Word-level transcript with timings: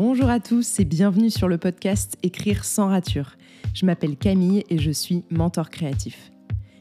Bonjour 0.00 0.30
à 0.30 0.38
tous 0.38 0.78
et 0.78 0.84
bienvenue 0.84 1.28
sur 1.28 1.48
le 1.48 1.58
podcast 1.58 2.18
Écrire 2.22 2.64
sans 2.64 2.86
rature. 2.86 3.32
Je 3.74 3.84
m'appelle 3.84 4.16
Camille 4.16 4.62
et 4.70 4.78
je 4.78 4.92
suis 4.92 5.24
mentor 5.28 5.70
créatif. 5.70 6.30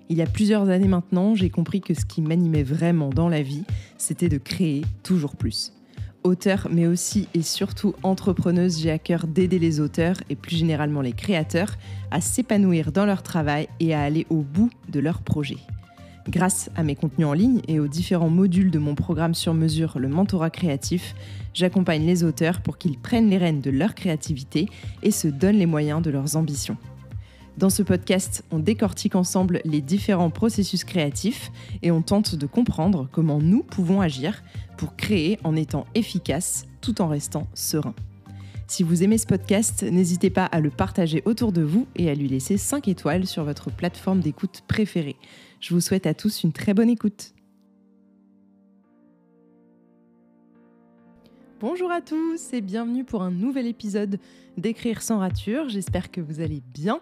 Il 0.08 0.18
y 0.18 0.22
a 0.22 0.28
plusieurs 0.28 0.70
années 0.70 0.88
maintenant, 0.88 1.34
j'ai 1.34 1.50
compris 1.50 1.82
que 1.82 1.96
ce 1.96 2.06
qui 2.06 2.22
m'animait 2.22 2.62
vraiment 2.62 3.10
dans 3.10 3.28
la 3.28 3.42
vie, 3.42 3.64
c'était 3.98 4.30
de 4.30 4.38
créer 4.38 4.84
toujours 5.02 5.36
plus. 5.36 5.74
Auteur, 6.24 6.68
mais 6.70 6.86
aussi 6.86 7.28
et 7.34 7.42
surtout 7.42 7.96
entrepreneuse, 8.04 8.80
j'ai 8.80 8.92
à 8.92 9.00
cœur 9.00 9.26
d'aider 9.26 9.58
les 9.58 9.80
auteurs 9.80 10.18
et 10.30 10.36
plus 10.36 10.56
généralement 10.56 11.02
les 11.02 11.14
créateurs 11.14 11.74
à 12.12 12.22
s'épanouir 12.22 12.92
dans 12.92 13.08
leur 13.08 13.24
travail 13.24 13.68
et 13.80 13.96
à 13.96 14.04
aller 14.04 14.28
au 14.30 14.44
bout 14.44 14.70
de 14.90 15.00
leurs 15.00 15.24
projets. 15.24 15.58
Grâce 16.30 16.70
à 16.76 16.84
mes 16.84 16.96
contenus 16.96 17.28
en 17.28 17.34
ligne 17.34 17.62
et 17.70 17.80
aux 17.80 17.88
différents 17.88 18.30
modules 18.30 18.70
de 18.70 18.80
mon 18.80 18.96
programme 18.96 19.34
sur 19.34 19.54
mesure, 19.54 19.98
le 19.98 20.10
mentorat 20.10 20.50
créatif, 20.50 21.16
j'accompagne 21.54 22.06
les 22.06 22.26
auteurs 22.26 22.60
pour 22.60 22.78
qu'ils 22.78 22.98
prennent 22.98 23.30
les 23.30 23.38
rênes 23.38 23.62
de 23.62 23.72
leur 23.72 23.96
créativité 23.96 24.68
et 25.04 25.12
se 25.12 25.30
donnent 25.30 25.56
les 25.56 25.66
moyens 25.66 26.02
de 26.02 26.10
leurs 26.10 26.36
ambitions. 26.36 26.76
Dans 27.58 27.70
ce 27.70 27.82
podcast, 27.82 28.44
on 28.52 28.60
décortique 28.60 29.16
ensemble 29.16 29.62
les 29.64 29.82
différents 29.82 30.30
processus 30.30 30.84
créatifs 30.84 31.50
et 31.82 31.92
on 31.92 32.02
tente 32.02 32.36
de 32.36 32.46
comprendre 32.46 33.08
comment 33.12 33.40
nous 33.40 33.64
pouvons 33.64 34.02
agir 34.02 34.44
pour 34.78 34.98
créer 34.98 35.40
en 35.46 35.56
étant 35.56 35.86
efficace 35.96 36.68
tout 36.82 37.02
en 37.02 37.08
restant 37.08 37.48
serein. 37.54 37.96
Si 38.68 38.84
vous 38.84 39.02
aimez 39.02 39.18
ce 39.18 39.26
podcast, 39.26 39.84
n'hésitez 39.84 40.30
pas 40.30 40.46
à 40.46 40.60
le 40.60 40.70
partager 40.70 41.24
autour 41.24 41.54
de 41.54 41.62
vous 41.62 41.88
et 41.96 42.10
à 42.10 42.14
lui 42.14 42.28
laisser 42.28 42.58
5 42.58 42.90
étoiles 42.90 43.26
sur 43.26 43.46
votre 43.46 43.72
plateforme 43.72 44.20
d'écoute 44.20 44.62
préférée. 44.68 45.16
Je 45.68 45.74
vous 45.74 45.82
souhaite 45.82 46.08
à 46.08 46.14
tous 46.14 46.44
une 46.44 46.54
très 46.54 46.74
bonne 46.74 46.90
écoute. 46.90 47.34
Bonjour 51.60 51.92
à 51.92 52.00
tous 52.00 52.54
et 52.54 52.62
bienvenue 52.62 53.04
pour 53.04 53.22
un 53.22 53.32
nouvel 53.32 53.68
épisode 53.68 54.18
d'Écrire 54.56 55.02
sans 55.02 55.18
rature. 55.18 55.68
J'espère 55.68 56.10
que 56.10 56.22
vous 56.22 56.40
allez 56.40 56.62
bien. 56.74 57.02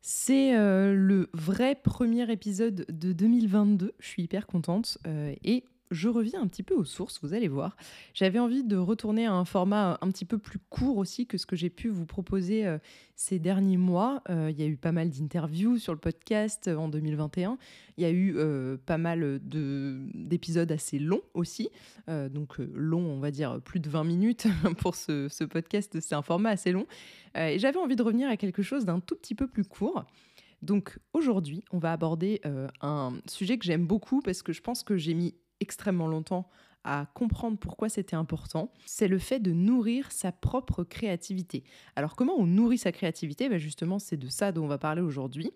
C'est 0.00 0.56
euh, 0.56 0.94
le 0.94 1.30
vrai 1.32 1.76
premier 1.76 2.28
épisode 2.32 2.86
de 2.88 3.12
2022. 3.12 3.92
Je 4.00 4.08
suis 4.08 4.24
hyper 4.24 4.48
contente 4.48 4.98
euh, 5.06 5.36
et 5.44 5.62
je 5.92 6.08
reviens 6.08 6.40
un 6.40 6.46
petit 6.46 6.62
peu 6.62 6.74
aux 6.74 6.84
sources, 6.84 7.20
vous 7.22 7.34
allez 7.34 7.48
voir. 7.48 7.76
J'avais 8.14 8.38
envie 8.38 8.64
de 8.64 8.76
retourner 8.76 9.26
à 9.26 9.32
un 9.32 9.44
format 9.44 9.98
un 10.00 10.10
petit 10.10 10.24
peu 10.24 10.38
plus 10.38 10.58
court 10.58 10.96
aussi 10.96 11.26
que 11.26 11.38
ce 11.38 11.46
que 11.46 11.56
j'ai 11.56 11.70
pu 11.70 11.88
vous 11.88 12.06
proposer 12.06 12.66
euh, 12.66 12.78
ces 13.14 13.38
derniers 13.38 13.76
mois. 13.76 14.22
Euh, 14.30 14.50
il 14.50 14.58
y 14.58 14.62
a 14.62 14.66
eu 14.66 14.76
pas 14.76 14.92
mal 14.92 15.10
d'interviews 15.10 15.78
sur 15.78 15.92
le 15.92 15.98
podcast 15.98 16.68
euh, 16.68 16.76
en 16.76 16.88
2021. 16.88 17.58
Il 17.98 18.02
y 18.02 18.06
a 18.06 18.10
eu 18.10 18.34
pas 18.86 18.96
mal 18.96 19.38
d'épisodes 19.44 20.72
assez 20.72 20.98
longs 20.98 21.20
aussi. 21.34 21.68
donc 22.08 22.56
long, 22.58 23.04
on 23.04 23.20
va 23.20 23.30
dire 23.30 23.60
plus 23.60 23.80
de 23.80 23.90
20 23.90 24.04
minutes 24.04 24.46
pour 24.78 24.94
ce, 24.94 25.28
ce 25.28 25.44
podcast. 25.44 26.00
C'est 26.00 26.14
un 26.14 26.22
format 26.22 26.48
assez 26.48 26.72
long. 26.72 26.86
et 27.36 27.58
j'avais 27.58 27.78
envie 27.78 27.94
de 27.94 28.02
revenir 28.02 28.30
à 28.30 28.38
quelque 28.38 28.62
chose 28.62 28.86
d'un 28.86 28.98
tout 28.98 29.14
petit 29.14 29.34
peu 29.34 29.46
plus 29.46 29.64
court. 29.64 30.06
Donc 30.62 30.98
aujourd'hui, 31.12 31.64
on 31.70 31.78
va 31.78 31.92
aborder 31.92 32.40
un 32.80 33.12
sujet 33.26 33.58
que 33.58 33.66
j'aime 33.66 33.86
beaucoup 33.86 34.22
parce 34.22 34.42
que 34.42 34.54
je 34.54 34.62
pense 34.62 34.82
que 34.82 34.96
j'ai 34.96 35.12
mis 35.12 35.34
extrêmement 35.62 36.08
longtemps 36.08 36.48
à 36.84 37.06
comprendre 37.14 37.58
pourquoi 37.58 37.88
c'était 37.88 38.16
important, 38.16 38.72
c'est 38.86 39.08
le 39.08 39.18
fait 39.18 39.38
de 39.38 39.52
nourrir 39.52 40.10
sa 40.10 40.32
propre 40.32 40.82
créativité. 40.82 41.62
Alors 41.96 42.16
comment 42.16 42.34
on 42.36 42.46
nourrit 42.46 42.78
sa 42.78 42.92
créativité? 42.92 43.48
Ben 43.48 43.58
Justement, 43.58 43.98
c'est 43.98 44.16
de 44.16 44.28
ça 44.28 44.52
dont 44.52 44.64
on 44.64 44.68
va 44.68 44.78
parler 44.78 45.00
aujourd'hui. 45.00 45.52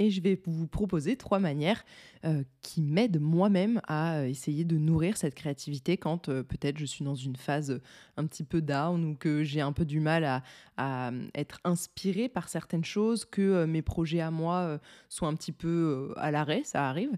Et 0.00 0.10
je 0.10 0.20
vais 0.20 0.40
vous 0.46 0.66
proposer 0.66 1.16
trois 1.16 1.38
manières 1.38 1.84
euh, 2.24 2.42
qui 2.62 2.82
m'aident 2.82 3.20
moi-même 3.20 3.80
à 3.86 4.16
euh, 4.16 4.26
essayer 4.26 4.64
de 4.64 4.76
nourrir 4.76 5.16
cette 5.16 5.36
créativité 5.36 5.96
quand 5.96 6.28
euh, 6.28 6.42
peut-être 6.42 6.78
je 6.78 6.84
suis 6.84 7.04
dans 7.04 7.14
une 7.14 7.36
phase 7.36 7.80
un 8.16 8.26
petit 8.26 8.42
peu 8.42 8.60
down 8.60 9.04
ou 9.04 9.14
que 9.14 9.44
j'ai 9.44 9.60
un 9.60 9.72
peu 9.72 9.84
du 9.84 10.00
mal 10.00 10.42
à, 10.76 11.12
être 11.36 11.60
inspirée 11.62 12.28
par 12.28 12.48
certaines 12.48 12.84
choses, 12.84 13.24
que 13.24 13.64
mes 13.66 13.82
projets 13.82 14.20
à 14.20 14.32
moi 14.32 14.80
soient 15.08 15.28
un 15.28 15.36
petit 15.36 15.52
peu 15.52 16.12
à 16.16 16.32
l'arrêt, 16.32 16.62
ça 16.64 16.88
arrive. 16.88 17.12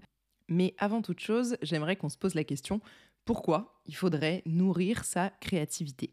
Mais 0.49 0.75
avant 0.77 1.01
toute 1.01 1.19
chose, 1.19 1.57
j'aimerais 1.61 1.95
qu'on 1.95 2.09
se 2.09 2.17
pose 2.17 2.35
la 2.35 2.43
question 2.43 2.81
pourquoi 3.25 3.81
il 3.85 3.95
faudrait 3.95 4.41
nourrir 4.45 5.03
sa 5.03 5.29
créativité? 5.41 6.11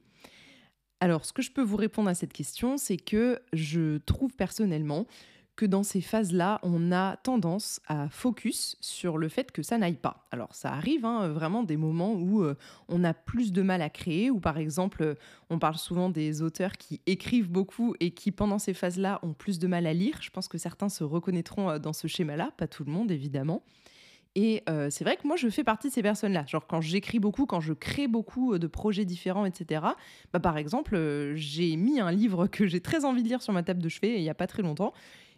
Alors, 1.00 1.24
ce 1.24 1.32
que 1.32 1.42
je 1.42 1.52
peux 1.52 1.62
vous 1.62 1.76
répondre 1.76 2.08
à 2.08 2.14
cette 2.14 2.32
question, 2.32 2.76
c'est 2.76 2.96
que 2.96 3.40
je 3.52 3.98
trouve 3.98 4.34
personnellement 4.34 5.06
que 5.56 5.66
dans 5.66 5.82
ces 5.82 6.00
phases-là, 6.00 6.58
on 6.62 6.90
a 6.90 7.16
tendance 7.18 7.80
à 7.86 8.08
focus 8.08 8.76
sur 8.80 9.18
le 9.18 9.28
fait 9.28 9.52
que 9.52 9.62
ça 9.62 9.78
n'aille 9.78 9.94
pas. 9.94 10.26
Alors 10.32 10.54
ça 10.54 10.72
arrive 10.72 11.04
hein, 11.04 11.28
vraiment 11.28 11.62
des 11.62 11.76
moments 11.76 12.14
où 12.14 12.42
euh, 12.42 12.56
on 12.88 13.04
a 13.04 13.14
plus 13.14 13.52
de 13.52 13.62
mal 13.62 13.80
à 13.82 13.90
créer, 13.90 14.30
ou 14.30 14.40
par 14.40 14.58
exemple, 14.58 15.16
on 15.50 15.58
parle 15.60 15.76
souvent 15.76 16.08
des 16.08 16.42
auteurs 16.42 16.72
qui 16.72 17.00
écrivent 17.06 17.50
beaucoup 17.50 17.94
et 18.00 18.10
qui 18.10 18.32
pendant 18.32 18.58
ces 18.58 18.74
phases-là 18.74 19.20
ont 19.22 19.32
plus 19.32 19.58
de 19.58 19.68
mal 19.68 19.86
à 19.86 19.94
lire. 19.94 20.18
Je 20.20 20.30
pense 20.30 20.48
que 20.48 20.58
certains 20.58 20.88
se 20.88 21.04
reconnaîtront 21.04 21.70
euh, 21.70 21.78
dans 21.78 21.92
ce 21.92 22.08
schéma-là, 22.08 22.50
pas 22.56 22.66
tout 22.66 22.84
le 22.84 22.90
monde 22.90 23.12
évidemment. 23.12 23.62
Et 24.36 24.62
euh, 24.68 24.88
c'est 24.90 25.04
vrai 25.04 25.16
que 25.16 25.26
moi, 25.26 25.36
je 25.36 25.48
fais 25.48 25.62
partie 25.62 25.88
de 25.88 25.92
ces 25.92 26.02
personnes-là. 26.02 26.44
Genre, 26.46 26.66
quand 26.66 26.80
j'écris 26.80 27.20
beaucoup, 27.20 27.46
quand 27.46 27.60
je 27.60 27.72
crée 27.72 28.08
beaucoup 28.08 28.54
euh, 28.54 28.58
de 28.58 28.66
projets 28.66 29.04
différents, 29.04 29.44
etc., 29.44 29.82
bah, 30.32 30.40
par 30.40 30.56
exemple, 30.58 30.96
euh, 30.96 31.34
j'ai 31.36 31.76
mis 31.76 32.00
un 32.00 32.10
livre 32.10 32.46
que 32.48 32.66
j'ai 32.66 32.80
très 32.80 33.04
envie 33.04 33.22
de 33.22 33.28
lire 33.28 33.42
sur 33.42 33.52
ma 33.52 33.62
table 33.62 33.82
de 33.82 33.88
chevet 33.88 34.16
il 34.16 34.22
n'y 34.22 34.30
a 34.30 34.34
pas 34.34 34.46
très 34.46 34.62
longtemps. 34.62 34.92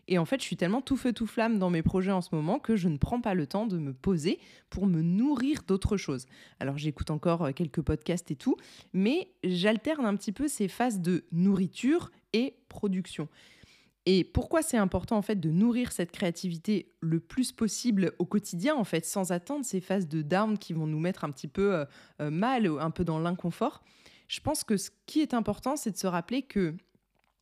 Et 0.08 0.18
en 0.18 0.24
fait, 0.24 0.40
je 0.40 0.46
suis 0.46 0.56
tellement 0.56 0.82
tout 0.82 0.96
feu, 0.96 1.12
tout 1.12 1.26
flamme 1.26 1.58
dans 1.58 1.68
mes 1.68 1.82
projets 1.82 2.12
en 2.12 2.20
ce 2.20 2.32
moment 2.32 2.60
que 2.60 2.76
je 2.76 2.88
ne 2.88 2.96
prends 2.96 3.20
pas 3.20 3.34
le 3.34 3.46
temps 3.48 3.66
de 3.66 3.76
me 3.76 3.92
poser 3.92 4.38
pour 4.70 4.86
me 4.86 5.02
nourrir 5.02 5.62
d'autres 5.66 5.96
choses. 5.96 6.26
Alors, 6.60 6.78
j'écoute 6.78 7.10
encore 7.10 7.52
quelques 7.54 7.82
podcasts 7.82 8.30
et 8.30 8.36
tout, 8.36 8.56
mais 8.92 9.32
j'alterne 9.42 10.06
un 10.06 10.14
petit 10.14 10.30
peu 10.30 10.46
ces 10.46 10.68
phases 10.68 11.00
de 11.00 11.24
nourriture 11.32 12.12
et 12.32 12.54
production. 12.68 13.28
Et 14.08 14.22
pourquoi 14.22 14.62
c'est 14.62 14.76
important 14.76 15.16
en 15.16 15.22
fait 15.22 15.40
de 15.40 15.50
nourrir 15.50 15.90
cette 15.90 16.12
créativité 16.12 16.92
le 17.00 17.18
plus 17.18 17.50
possible 17.50 18.12
au 18.20 18.24
quotidien 18.24 18.76
en 18.76 18.84
fait, 18.84 19.04
sans 19.04 19.32
attendre 19.32 19.64
ces 19.64 19.80
phases 19.80 20.06
de 20.06 20.22
down 20.22 20.58
qui 20.58 20.72
vont 20.72 20.86
nous 20.86 21.00
mettre 21.00 21.24
un 21.24 21.30
petit 21.32 21.48
peu 21.48 21.74
euh, 21.74 21.84
euh, 22.20 22.30
mal, 22.30 22.66
un 22.80 22.90
peu 22.92 23.04
dans 23.04 23.18
l'inconfort? 23.18 23.82
Je 24.28 24.40
pense 24.40 24.62
que 24.62 24.76
ce 24.76 24.90
qui 25.06 25.20
est 25.20 25.34
important, 25.34 25.76
c'est 25.76 25.90
de 25.90 25.96
se 25.96 26.06
rappeler 26.06 26.42
que 26.42 26.74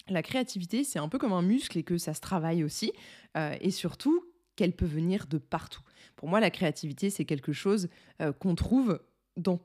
la 0.08 0.22
créativité, 0.22 0.84
c'est 0.84 0.98
un 0.98 1.08
peu 1.08 1.18
comme 1.18 1.32
un 1.32 1.42
muscle 1.42 1.78
et 1.78 1.82
que 1.82 1.98
ça 1.98 2.14
se 2.14 2.20
travaille 2.20 2.64
aussi, 2.64 2.92
euh, 3.36 3.54
et 3.60 3.70
surtout 3.70 4.24
qu'elle 4.56 4.72
peut 4.72 4.86
venir 4.86 5.26
de 5.26 5.38
partout. 5.38 5.82
Pour 6.16 6.28
moi, 6.28 6.40
la 6.40 6.50
créativité, 6.50 7.10
c'est 7.10 7.24
quelque 7.24 7.52
chose 7.52 7.88
qu'on 8.38 8.54
trouve 8.54 9.00
dans 9.36 9.58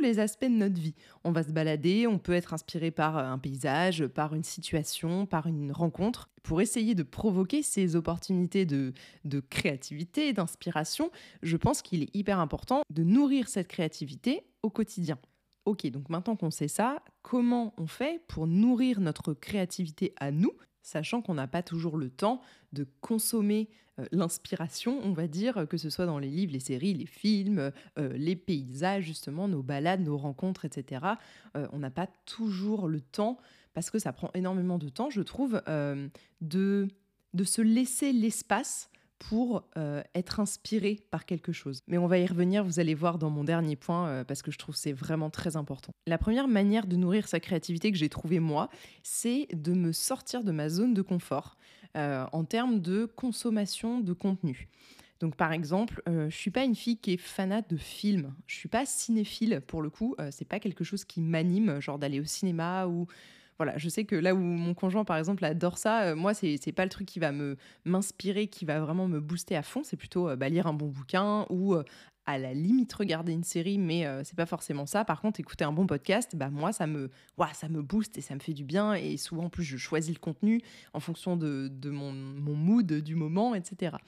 les 0.00 0.18
aspects 0.18 0.44
de 0.44 0.50
notre 0.50 0.80
vie. 0.80 0.94
On 1.24 1.32
va 1.32 1.42
se 1.42 1.52
balader, 1.52 2.06
on 2.06 2.18
peut 2.18 2.32
être 2.32 2.54
inspiré 2.54 2.90
par 2.90 3.18
euh, 3.18 3.24
un 3.24 3.38
paysage, 3.38 4.06
par 4.06 4.34
une 4.34 4.44
situation, 4.44 5.26
par 5.26 5.46
une 5.46 5.72
rencontre. 5.72 6.28
Pour 6.42 6.60
essayer 6.60 6.94
de 6.94 7.02
provoquer 7.02 7.62
ces 7.62 7.96
opportunités 7.96 8.66
de, 8.66 8.92
de 9.24 9.40
créativité, 9.40 10.32
d'inspiration, 10.32 11.10
je 11.42 11.56
pense 11.56 11.82
qu'il 11.82 12.02
est 12.04 12.14
hyper 12.14 12.38
important 12.38 12.82
de 12.90 13.02
nourrir 13.02 13.48
cette 13.48 13.68
créativité 13.68 14.46
au 14.62 14.70
quotidien. 14.70 15.18
Ok, 15.64 15.86
donc 15.90 16.08
maintenant 16.08 16.36
qu'on 16.36 16.52
sait 16.52 16.68
ça, 16.68 17.02
comment 17.22 17.74
on 17.76 17.88
fait 17.88 18.22
pour 18.28 18.46
nourrir 18.46 19.00
notre 19.00 19.34
créativité 19.34 20.14
à 20.18 20.30
nous 20.30 20.52
sachant 20.86 21.20
qu'on 21.20 21.34
n'a 21.34 21.48
pas 21.48 21.64
toujours 21.64 21.96
le 21.96 22.08
temps 22.10 22.40
de 22.72 22.86
consommer 23.00 23.68
euh, 23.98 24.06
l'inspiration, 24.12 25.00
on 25.02 25.12
va 25.12 25.26
dire, 25.26 25.66
que 25.68 25.76
ce 25.76 25.90
soit 25.90 26.06
dans 26.06 26.20
les 26.20 26.30
livres, 26.30 26.52
les 26.52 26.60
séries, 26.60 26.94
les 26.94 27.06
films, 27.06 27.72
euh, 27.98 28.12
les 28.16 28.36
paysages, 28.36 29.02
justement, 29.02 29.48
nos 29.48 29.64
balades, 29.64 30.00
nos 30.00 30.16
rencontres, 30.16 30.64
etc. 30.64 31.04
Euh, 31.56 31.66
on 31.72 31.80
n'a 31.80 31.90
pas 31.90 32.06
toujours 32.24 32.86
le 32.86 33.00
temps, 33.00 33.36
parce 33.74 33.90
que 33.90 33.98
ça 33.98 34.12
prend 34.12 34.30
énormément 34.34 34.78
de 34.78 34.88
temps, 34.88 35.10
je 35.10 35.22
trouve, 35.22 35.60
de, 36.40 36.88
de 37.34 37.44
se 37.44 37.60
laisser 37.60 38.12
l'espace 38.12 38.88
pour 39.18 39.64
euh, 39.76 40.02
être 40.14 40.40
inspiré 40.40 41.00
par 41.10 41.24
quelque 41.24 41.52
chose. 41.52 41.80
Mais 41.86 41.98
on 41.98 42.06
va 42.06 42.18
y 42.18 42.26
revenir, 42.26 42.64
vous 42.64 42.80
allez 42.80 42.94
voir 42.94 43.18
dans 43.18 43.30
mon 43.30 43.44
dernier 43.44 43.76
point, 43.76 44.08
euh, 44.08 44.24
parce 44.24 44.42
que 44.42 44.50
je 44.50 44.58
trouve 44.58 44.76
c'est 44.76 44.92
vraiment 44.92 45.30
très 45.30 45.56
important. 45.56 45.92
La 46.06 46.18
première 46.18 46.48
manière 46.48 46.86
de 46.86 46.96
nourrir 46.96 47.28
sa 47.28 47.40
créativité 47.40 47.90
que 47.90 47.98
j'ai 47.98 48.08
trouvée 48.08 48.40
moi, 48.40 48.68
c'est 49.02 49.48
de 49.52 49.72
me 49.72 49.92
sortir 49.92 50.44
de 50.44 50.52
ma 50.52 50.68
zone 50.68 50.94
de 50.94 51.02
confort 51.02 51.56
euh, 51.96 52.26
en 52.32 52.44
termes 52.44 52.80
de 52.80 53.06
consommation 53.06 54.00
de 54.00 54.12
contenu. 54.12 54.68
Donc 55.18 55.34
par 55.34 55.52
exemple, 55.52 56.02
je 56.06 56.36
suis 56.36 56.50
pas 56.50 56.64
une 56.64 56.74
fille 56.74 56.98
qui 56.98 57.14
est 57.14 57.16
fanat 57.16 57.62
de 57.62 57.78
films. 57.78 58.34
Je 58.46 58.54
suis 58.54 58.68
pas 58.68 58.84
cinéphile 58.84 59.62
pour 59.66 59.80
le 59.80 59.88
coup. 59.88 60.14
c'est 60.30 60.44
pas 60.44 60.60
quelque 60.60 60.84
chose 60.84 61.06
qui 61.06 61.22
m'anime, 61.22 61.80
genre 61.80 61.98
d'aller 61.98 62.20
au 62.20 62.26
cinéma 62.26 62.86
ou 62.86 63.06
voilà, 63.58 63.78
je 63.78 63.88
sais 63.88 64.04
que 64.04 64.16
là 64.16 64.34
où 64.34 64.38
mon 64.38 64.74
conjoint, 64.74 65.04
par 65.04 65.16
exemple, 65.16 65.44
adore 65.44 65.78
ça, 65.78 66.02
euh, 66.02 66.16
moi, 66.16 66.34
c'est 66.34 66.58
n'est 66.64 66.72
pas 66.72 66.84
le 66.84 66.90
truc 66.90 67.06
qui 67.06 67.18
va 67.18 67.32
me 67.32 67.56
m'inspirer, 67.84 68.48
qui 68.48 68.64
va 68.64 68.80
vraiment 68.80 69.08
me 69.08 69.20
booster 69.20 69.56
à 69.56 69.62
fond. 69.62 69.82
C'est 69.82 69.96
plutôt 69.96 70.28
euh, 70.28 70.36
bah, 70.36 70.48
lire 70.48 70.66
un 70.66 70.74
bon 70.74 70.88
bouquin 70.88 71.46
ou 71.48 71.74
euh, 71.74 71.82
à 72.26 72.38
la 72.38 72.52
limite 72.52 72.92
regarder 72.92 73.32
une 73.32 73.44
série, 73.44 73.78
mais 73.78 74.04
c'est 74.24 74.34
pas 74.34 74.46
forcément 74.46 74.84
ça. 74.84 75.04
Par 75.04 75.20
contre, 75.20 75.38
écouter 75.38 75.62
un 75.62 75.70
bon 75.70 75.86
podcast, 75.86 76.34
bah 76.34 76.50
moi 76.50 76.72
ça 76.72 76.88
me, 76.88 77.08
ça 77.52 77.68
me 77.68 77.82
booste 77.82 78.18
et 78.18 78.20
ça 78.20 78.34
me 78.34 78.40
fait 78.40 78.52
du 78.52 78.64
bien. 78.64 78.94
Et 78.94 79.16
souvent, 79.16 79.44
en 79.44 79.48
plus, 79.48 79.62
je 79.62 79.76
choisis 79.76 80.12
le 80.12 80.18
contenu 80.18 80.60
en 80.92 80.98
fonction 80.98 81.36
de, 81.36 81.70
mon, 81.84 82.10
mon, 82.10 82.54
mood 82.54 82.92
du 82.94 83.14
moment, 83.14 83.54
etc. 83.54 83.98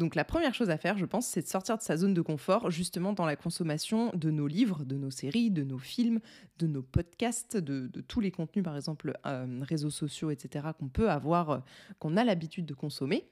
Donc 0.00 0.14
la 0.14 0.24
première 0.24 0.54
chose 0.54 0.70
à 0.70 0.78
faire, 0.78 0.96
je 0.96 1.04
pense, 1.04 1.26
c'est 1.26 1.42
de 1.42 1.46
sortir 1.46 1.76
de 1.76 1.82
sa 1.82 1.98
zone 1.98 2.14
de 2.14 2.22
confort, 2.22 2.70
justement 2.70 3.12
dans 3.12 3.26
la 3.26 3.36
consommation 3.36 4.10
de 4.14 4.30
nos 4.30 4.46
livres, 4.46 4.82
de 4.86 4.96
nos 4.96 5.10
séries, 5.10 5.50
de 5.50 5.62
nos 5.62 5.76
films, 5.76 6.20
de 6.58 6.66
nos 6.66 6.80
podcasts, 6.80 7.58
de, 7.58 7.86
tous 8.08 8.20
les 8.20 8.30
contenus, 8.30 8.64
par 8.64 8.76
exemple, 8.76 9.12
euh, 9.26 9.60
réseaux 9.60 9.90
sociaux, 9.90 10.30
etc., 10.30 10.68
qu'on 10.78 10.88
peut 10.88 11.10
avoir, 11.10 11.50
euh, 11.50 11.58
qu'on 11.98 12.16
a 12.16 12.24
l'habitude 12.24 12.64
de 12.64 12.72
consommer. 12.72 13.28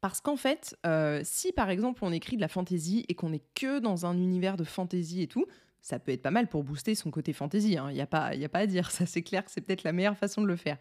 Parce 0.00 0.20
qu'en 0.20 0.36
fait, 0.36 0.76
euh, 0.84 1.20
si 1.22 1.52
par 1.52 1.70
exemple 1.70 2.04
on 2.04 2.10
écrit 2.10 2.34
de 2.34 2.40
la 2.40 2.48
fantaisie 2.48 3.04
et 3.08 3.14
qu'on 3.14 3.30
n'est 3.30 3.44
que 3.54 3.78
dans 3.78 4.04
un 4.04 4.18
univers 4.18 4.56
de 4.56 4.64
fantaisie 4.64 5.22
et 5.22 5.28
tout, 5.28 5.46
ça 5.80 6.00
peut 6.00 6.10
être 6.10 6.22
pas 6.22 6.32
mal 6.32 6.48
pour 6.48 6.64
booster 6.64 6.96
son 6.96 7.12
côté 7.12 7.32
fantaisie. 7.32 7.72
Il 7.72 7.78
hein. 7.78 7.92
n'y 7.92 8.00
a, 8.00 8.06
pas, 8.06 8.32
a 8.32 8.48
pas 8.48 8.58
à 8.58 8.66
dire, 8.66 8.90
ça 8.90 9.06
c'est 9.06 9.22
clair 9.22 9.44
que 9.44 9.52
c'est 9.52 9.60
peut-être 9.60 9.84
la 9.84 9.92
meilleure 9.92 10.18
façon 10.18 10.42
de 10.42 10.48
le 10.48 10.56
faire. 10.56 10.76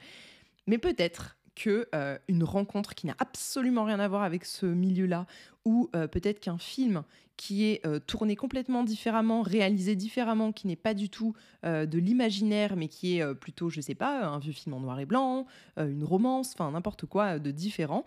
Mais 0.66 0.80
peut-être 0.80 1.38
que 1.56 1.88
euh, 1.96 2.18
une 2.28 2.44
rencontre 2.44 2.96
qui 2.96 3.08
n'a 3.08 3.16
absolument 3.20 3.84
rien 3.84 4.00
à 4.00 4.08
voir 4.08 4.24
avec 4.24 4.46
ce 4.46 4.66
milieu-là, 4.66 5.26
ou 5.64 5.90
euh, 5.96 6.08
peut-être 6.08 6.40
qu'un 6.40 6.58
film 6.58 7.04
qui 7.38 7.66
est 7.66 7.84
tourné 8.08 8.38
complètement 8.38 8.86
différemment, 8.86 9.42
réalisé 9.42 9.98
différemment, 9.98 10.54
qui 10.54 10.68
n'est 10.68 10.78
pas 10.78 10.94
du 10.94 11.10
tout 11.10 11.34
de 11.66 11.98
l'imaginaire, 11.98 12.78
mais 12.78 12.88
qui 12.88 13.18
est 13.18 13.36
plutôt, 13.36 13.70
je 13.70 13.82
sais 13.82 13.94
pas, 13.94 14.26
un 14.26 14.40
vieux 14.40 14.54
film 14.54 14.74
en 14.74 14.80
noir 14.80 15.02
et 15.02 15.06
blanc, 15.06 15.46
une 15.76 16.06
romance, 16.06 16.54
enfin 16.54 16.72
n'importe 16.72 17.06
quoi 17.06 17.38
de 17.38 17.52
différent, 17.52 18.06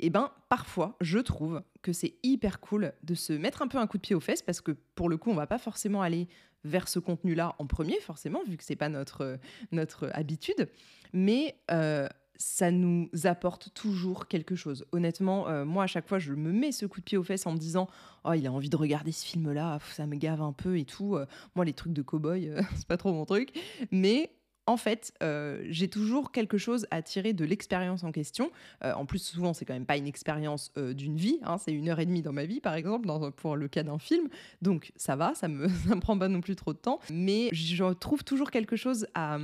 eh 0.00 0.10
ben 0.10 0.30
parfois 0.48 0.96
je 1.00 1.18
trouve 1.18 1.62
que 1.82 1.92
c'est 1.92 2.14
hyper 2.22 2.60
cool 2.60 2.92
de 3.02 3.14
se 3.14 3.32
mettre 3.32 3.62
un 3.62 3.68
peu 3.68 3.78
un 3.78 3.86
coup 3.86 3.96
de 3.96 4.02
pied 4.02 4.14
aux 4.14 4.20
fesses 4.20 4.42
parce 4.42 4.60
que 4.60 4.72
pour 4.94 5.08
le 5.08 5.16
coup 5.16 5.30
on 5.30 5.34
va 5.34 5.46
pas 5.46 5.58
forcément 5.58 6.02
aller 6.02 6.28
vers 6.64 6.88
ce 6.88 6.98
contenu-là 6.98 7.54
en 7.58 7.66
premier 7.66 7.98
forcément 8.00 8.40
vu 8.46 8.56
que 8.56 8.64
c'est 8.64 8.76
pas 8.76 8.88
notre 8.88 9.38
notre 9.72 10.10
habitude, 10.12 10.68
mais 11.12 11.56
euh, 11.70 12.08
ça 12.38 12.70
nous 12.70 13.10
apporte 13.24 13.74
toujours 13.74 14.28
quelque 14.28 14.54
chose. 14.54 14.86
Honnêtement, 14.92 15.48
euh, 15.48 15.64
moi, 15.64 15.84
à 15.84 15.86
chaque 15.86 16.08
fois, 16.08 16.18
je 16.18 16.32
me 16.32 16.52
mets 16.52 16.72
ce 16.72 16.86
coup 16.86 17.00
de 17.00 17.04
pied 17.04 17.18
aux 17.18 17.24
fesses 17.24 17.46
en 17.46 17.52
me 17.52 17.58
disant 17.58 17.88
Oh, 18.24 18.32
il 18.32 18.46
a 18.46 18.52
envie 18.52 18.70
de 18.70 18.76
regarder 18.76 19.12
ce 19.12 19.26
film-là, 19.26 19.78
ça 19.92 20.06
me 20.06 20.16
gave 20.16 20.40
un 20.40 20.52
peu 20.52 20.78
et 20.78 20.84
tout. 20.84 21.16
Euh, 21.16 21.26
moi, 21.54 21.64
les 21.64 21.72
trucs 21.72 21.92
de 21.92 22.02
cow-boy, 22.02 22.62
c'est 22.76 22.86
pas 22.86 22.96
trop 22.96 23.12
mon 23.12 23.24
truc. 23.24 23.50
Mais 23.90 24.30
en 24.68 24.76
fait, 24.76 25.14
euh, 25.22 25.64
j'ai 25.70 25.88
toujours 25.88 26.30
quelque 26.30 26.58
chose 26.58 26.86
à 26.90 27.00
tirer 27.00 27.32
de 27.32 27.46
l'expérience 27.46 28.04
en 28.04 28.12
question. 28.12 28.50
Euh, 28.84 28.92
en 28.92 29.06
plus, 29.06 29.20
souvent, 29.20 29.54
c'est 29.54 29.64
quand 29.64 29.72
même 29.72 29.86
pas 29.86 29.96
une 29.96 30.06
expérience 30.06 30.72
euh, 30.76 30.92
d'une 30.92 31.16
vie. 31.16 31.40
Hein, 31.42 31.56
c'est 31.56 31.72
une 31.72 31.88
heure 31.88 32.00
et 32.00 32.06
demie 32.06 32.20
dans 32.20 32.34
ma 32.34 32.44
vie, 32.44 32.60
par 32.60 32.74
exemple, 32.74 33.08
pour 33.32 33.56
le 33.56 33.66
cas 33.66 33.82
d'un 33.82 33.98
film. 33.98 34.28
Donc, 34.60 34.92
ça 34.94 35.16
va, 35.16 35.34
ça 35.34 35.48
me, 35.48 35.68
me 35.88 36.00
prend 36.00 36.18
pas 36.18 36.28
non 36.28 36.42
plus 36.42 36.54
trop 36.54 36.74
de 36.74 36.78
temps. 36.78 37.00
Mais 37.10 37.48
je 37.52 37.92
trouve 37.94 38.24
toujours 38.24 38.50
quelque 38.50 38.76
chose 38.76 39.06
à 39.14 39.38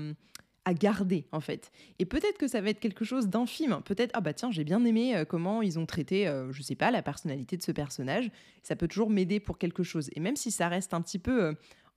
garder 0.73 1.27
en 1.33 1.41
fait. 1.41 1.71
Et 1.99 2.07
peut-être 2.07 2.39
que 2.39 2.49
ça 2.49 2.61
va 2.61 2.71
être 2.71 2.81
quelque 2.81 3.05
chose 3.05 3.29
d'infime. 3.29 3.81
Peut-être 3.85 4.13
ah 4.15 4.21
bah 4.21 4.33
tiens 4.33 4.51
j'ai 4.51 4.65
bien 4.65 4.85
aimé 4.85 5.25
comment 5.29 5.61
ils 5.61 5.79
ont 5.79 5.85
traité 5.85 6.33
je 6.51 6.63
sais 6.63 6.75
pas 6.75 6.91
la 6.91 7.03
personnalité 7.03 7.57
de 7.57 7.63
ce 7.63 7.73
personnage. 7.73 8.31
Ça 8.63 8.77
peut 8.77 8.89
toujours 8.89 9.11
m'aider 9.11 9.41
pour 9.41 9.59
quelque 9.59 9.83
chose. 9.83 10.09
Et 10.15 10.21
même 10.21 10.37
si 10.37 10.51
ça 10.51 10.69
reste 10.69 10.95
un 10.95 11.03
petit 11.03 11.19
peu 11.19 11.55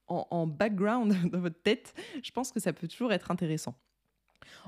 en, 0.07 0.47
background 0.47 1.15
dans 1.31 1.39
votre 1.39 1.61
tête, 1.61 1.93
je 2.23 2.31
pense 2.31 2.51
que 2.51 2.59
ça 2.59 2.73
peut 2.73 2.87
toujours 2.87 3.13
être 3.13 3.31
intéressant. 3.31 3.75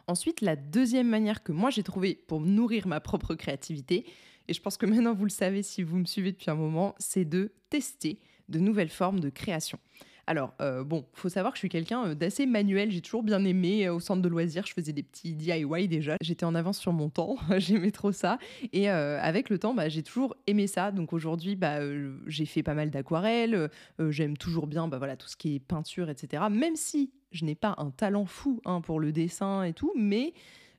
Ensuite, 0.07 0.41
la 0.41 0.55
deuxième 0.55 1.07
manière 1.07 1.43
que 1.43 1.51
moi 1.51 1.69
j'ai 1.69 1.83
trouvée 1.83 2.15
pour 2.15 2.41
nourrir 2.41 2.87
ma 2.87 2.99
propre 2.99 3.35
créativité, 3.35 4.05
et 4.47 4.53
je 4.53 4.61
pense 4.61 4.77
que 4.77 4.85
maintenant 4.85 5.13
vous 5.13 5.25
le 5.25 5.29
savez 5.29 5.63
si 5.63 5.83
vous 5.83 5.97
me 5.97 6.05
suivez 6.05 6.31
depuis 6.31 6.49
un 6.49 6.55
moment, 6.55 6.95
c'est 6.99 7.25
de 7.25 7.53
tester 7.69 8.19
de 8.49 8.59
nouvelles 8.59 8.89
formes 8.89 9.19
de 9.19 9.29
création. 9.29 9.79
Alors, 10.29 10.53
euh, 10.61 10.83
bon, 10.83 11.07
faut 11.13 11.27
savoir 11.27 11.53
que 11.53 11.57
je 11.57 11.61
suis 11.61 11.69
quelqu'un 11.69 12.09
euh, 12.09 12.13
d'assez 12.13 12.45
manuel. 12.45 12.91
J'ai 12.91 13.01
toujours 13.01 13.23
bien 13.23 13.43
aimé. 13.45 13.87
Euh, 13.87 13.95
au 13.95 13.99
centre 13.99 14.21
de 14.21 14.27
loisirs, 14.27 14.63
je 14.67 14.73
faisais 14.73 14.93
des 14.93 15.01
petits 15.01 15.33
DIY 15.33 15.87
déjà. 15.87 16.17
J'étais 16.21 16.43
en 16.45 16.53
avance 16.53 16.77
sur 16.77 16.93
mon 16.93 17.09
temps. 17.09 17.37
J'aimais 17.57 17.89
trop 17.89 18.11
ça. 18.11 18.37
Et 18.71 18.89
avec 18.89 19.49
le 19.49 19.57
temps, 19.57 19.73
bah, 19.73 19.89
j'ai 19.89 20.03
toujours 20.03 20.35
aimé 20.45 20.67
ça. 20.67 20.91
Donc 20.91 21.13
aujourd'hui, 21.13 21.55
bah, 21.55 21.79
j'ai 22.27 22.45
fait 22.45 22.61
pas 22.61 22.75
mal 22.75 22.91
d'aquarelles. 22.91 23.71
J'aime 24.09 24.37
toujours 24.37 24.67
bien 24.67 24.87
bah, 24.87 24.99
voilà, 24.99 25.17
tout 25.17 25.27
ce 25.27 25.35
qui 25.35 25.55
est 25.55 25.59
peinture, 25.59 26.11
etc. 26.11 26.43
Même 26.51 26.75
si 26.75 27.11
je 27.31 27.43
n'ai 27.43 27.55
pas 27.55 27.73
un 27.79 27.89
talent 27.89 28.25
fou 28.25 28.61
hein, 28.65 28.81
pour 28.81 28.99
le 28.99 29.11
dessin 29.11 29.63
et 29.63 29.73
tout, 29.73 29.93
mais 29.97 30.33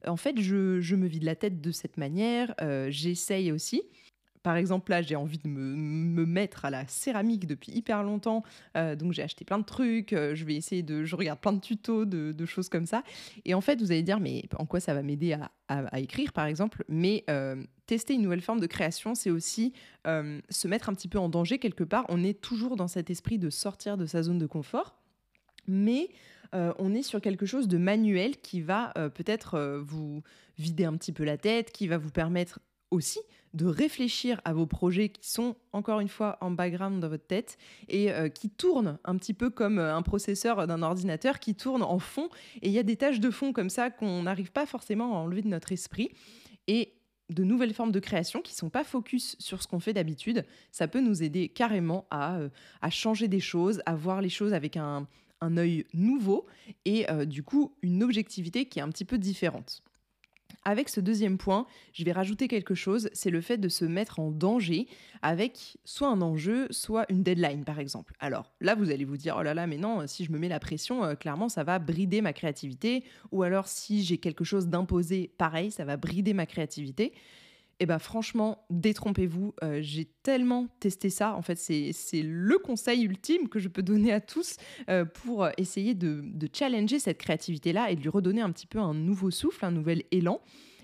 en 0.07 0.17
fait, 0.17 0.41
je, 0.41 0.81
je, 0.81 0.95
me 0.95 1.09
vide 1.09 1.25
la 1.25 1.35
tête 1.35 1.61
de 1.61 1.73
cette 1.73 1.97
manière. 1.97 2.55
J'essaye 2.89 3.51
aussi. 3.51 3.83
Par 4.43 4.57
exemple, 4.57 4.91
là, 4.91 5.03
j'ai 5.03 5.17
envie 5.17 5.39
de 5.39 5.49
me, 5.49 6.25
mettre 6.25 6.65
à 6.65 6.71
la 6.71 6.87
céramique 6.87 7.47
depuis 7.47 7.73
hyper 7.73 8.03
longtemps. 8.03 8.43
Euh, 8.77 8.97
donc, 8.97 9.13
j'ai 9.13 9.23
acheté 9.23 9.45
plein 9.45 9.59
de 9.59 9.65
trucs. 9.65 10.13
Euh, 10.13 10.35
je 10.35 10.45
vais 10.45 10.55
essayer 10.55 10.83
de. 10.83 11.05
Je 11.05 11.15
regarde 11.15 11.41
plein 11.41 11.53
de 11.53 11.61
tutos, 11.61 12.07
de, 12.07 12.47
choses 12.47 12.69
comme 12.69 12.87
ça. 12.87 13.03
Et 13.45 13.53
en 13.53 13.61
fait, 13.61 13.81
vous 13.81 13.93
allez 13.93 14.03
dire, 14.03 14.19
mais 14.19 14.45
en 14.57 14.65
quoi 14.65 14.81
ça 14.81 14.95
va 14.95 15.03
m'aider 15.03 15.37
à, 15.69 16.01
écrire, 16.01 16.33
par 16.33 16.47
exemple? 16.47 16.85
Mais 16.89 17.25
euh, 17.29 17.63
tester 17.87 18.15
une 18.15 18.23
nouvelle 18.23 18.41
forme 18.41 18.61
de 18.61 18.67
création, 18.67 19.15
c'est 19.15 19.31
aussi 19.31 19.75
se 20.07 20.69
mettre 20.69 20.89
un 20.89 20.95
petit 20.95 21.09
peu 21.09 21.19
en 21.19 21.29
danger 21.29 21.59
quelque 21.59 21.85
part. 21.85 22.07
On 22.09 22.25
est 22.25 22.41
toujours 22.41 22.77
dans 22.77 22.89
cet 22.89 23.11
esprit 23.11 23.39
de 23.39 23.51
sortir 23.51 23.97
de 23.97 24.07
sa 24.07 24.23
zone 24.23 24.39
de 24.39 24.47
confort. 24.47 24.97
Mais 25.67 26.09
on 26.53 26.95
est 26.95 27.03
sur 27.03 27.21
quelque 27.21 27.47
chose 27.47 27.69
de 27.69 27.79
manuel 27.79 28.39
qui 28.39 28.63
va 28.63 28.93
peut-être 29.15 29.81
vous 29.85 30.23
vider 30.59 30.85
un 30.85 30.97
petit 30.97 31.13
peu 31.13 31.25
la 31.25 31.37
tête, 31.37 31.71
qui 31.71 31.87
va 31.87 31.99
vous 31.99 32.11
permettre 32.11 32.59
aussi 32.91 33.21
de 33.55 33.67
réfléchir 33.67 34.41
à 34.45 34.53
vos 34.53 34.67
projets 34.67 35.09
qui 35.09 35.29
sont 35.29 35.57
encore 35.73 36.01
une 36.01 36.09
fois 36.09 36.39
en 36.41 36.51
background 36.51 37.01
dans 37.01 37.09
votre 37.09 37.27
tête 37.27 37.59
et 37.89 38.13
euh, 38.13 38.29
qui 38.29 38.49
tournent 38.49 38.99
un 39.05 39.17
petit 39.17 39.35
peu 39.35 39.51
comme 39.51 39.79
euh, 39.79 39.95
un 39.95 40.03
processeur 40.03 40.67
d'un 40.67 40.83
ordinateur 40.83 41.41
qui 41.41 41.55
tourne 41.55 41.83
en 41.83 41.99
fond 41.99 42.29
et 42.63 42.69
il 42.69 42.73
y 42.73 42.79
a 42.79 42.85
des 42.85 42.97
tâches 42.97 43.21
de 43.21 43.31
fond 43.31 43.53
comme 43.53 43.71
ça 43.71 43.91
qu'on 43.91 44.23
n'arrive 44.23 44.53
pas 44.53 44.67
forcément 44.67 45.17
à 45.17 45.19
enlever 45.19 45.43
de 45.43 45.49
notre 45.49 45.73
esprit 45.73 46.11
et 46.69 46.95
de 47.29 47.45
nouvelles 47.45 47.75
formes 47.75 47.93
de 47.93 48.01
création 48.01 48.41
qui 48.41 48.55
sont 48.55 48.71
pas 48.71 48.85
focus 48.85 49.37
sur 49.39 49.63
ce 49.63 49.69
qu'on 49.69 49.79
fait 49.79 49.93
d'habitude, 49.93 50.45
ça 50.73 50.89
peut 50.89 51.01
nous 51.01 51.23
aider 51.23 51.49
carrément 51.49 52.07
à, 52.11 52.39
euh, 52.39 52.49
à, 52.83 52.91
changer 52.91 53.29
des 53.29 53.41
choses, 53.41 53.83
à 53.87 53.95
voir 53.95 54.21
les 54.21 54.29
choses 54.29 54.53
avec 54.53 54.77
un, 54.77 55.07
un 55.41 55.57
œil 55.57 55.87
nouveau 55.95 56.47
et 56.85 57.07
du 57.27 57.43
coup 57.43 57.73
une 57.83 58.03
objectivité 58.03 58.67
qui 58.67 58.79
est 58.79 58.83
un 58.83 58.91
petit 58.91 59.05
peu 59.05 59.17
différente. 59.17 59.83
Avec 60.65 60.91
ce 60.91 61.01
deuxième 61.01 61.39
point, 61.39 61.67
je 61.93 62.05
vais 62.05 62.13
rajouter 62.13 62.47
quelque 62.47 62.75
chose, 62.75 63.09
c'est 63.15 63.31
le 63.31 63.41
fait 63.41 63.57
de 63.57 63.69
se 63.69 63.87
mettre 63.87 64.21
en 64.21 64.31
danger 64.31 64.87
avec 65.23 65.79
soit 65.85 66.09
un 66.09 66.21
enjeu, 66.21 66.67
soit 66.71 67.11
une 67.11 67.23
deadline 67.23 67.65
par 67.65 67.79
exemple. 67.79 68.15
Alors 68.21 68.53
là, 68.61 68.75
vous 68.75 68.91
allez 68.91 69.07
vous 69.07 69.17
dire, 69.17 69.37
oh 69.39 69.43
là 69.43 69.55
là, 69.55 69.67
mais 69.67 69.79
non, 69.79 70.07
si 70.07 70.25
je 70.25 70.33
me 70.33 70.39
mets 70.39 70.49
la 70.49 70.61
pression, 70.61 71.03
euh, 71.05 71.15
clairement, 71.15 71.49
ça 71.49 71.65
va 71.65 71.79
brider 71.79 72.21
ma 72.21 72.35
créativité. 72.35 73.05
Ou 73.33 73.43
alors 73.43 73.69
si 73.69 74.05
j'ai 74.05 74.19
quelque 74.19 74.45
chose 74.45 74.69
d'imposé, 74.69 75.31
pareil, 75.39 75.71
ça 75.71 75.85
va 75.87 75.97
brider 75.97 76.35
ma 76.35 76.45
créativité. 76.45 77.15
Eh 77.83 77.87
ben 77.87 77.99
franchement, 77.99 78.67
détrompez-vous, 78.69 79.55
euh, 79.65 79.79
j'ai 79.81 80.05
tellement 80.05 80.69
testé 80.81 81.09
ça. 81.09 81.35
En 81.35 81.41
fait, 81.41 81.57
c'est 81.57 82.23
le 82.23 82.59
conseil 82.59 83.05
ultime 83.05 83.49
que 83.49 83.59
je 83.59 83.69
peux 83.69 83.83
donner 83.83 84.13
à 84.13 84.21
tous 84.21 84.57
euh, 84.91 85.07
pour 85.07 85.49
essayer 85.57 85.95
de, 85.95 86.21
de 86.23 86.49
challenger 86.53 86.99
cette 86.99 87.17
créativité-là 87.17 87.91
et 87.91 87.97
de 87.97 88.03
lui 88.03 88.11
redonner 88.11 88.43
un 88.43 88.53
petit 88.53 88.67
peu 88.67 88.79
un 88.79 88.93
nouveau 88.93 89.31
souffle, 89.31 89.65
un 89.65 89.71
nouvel 89.71 90.03
élan 90.11 90.41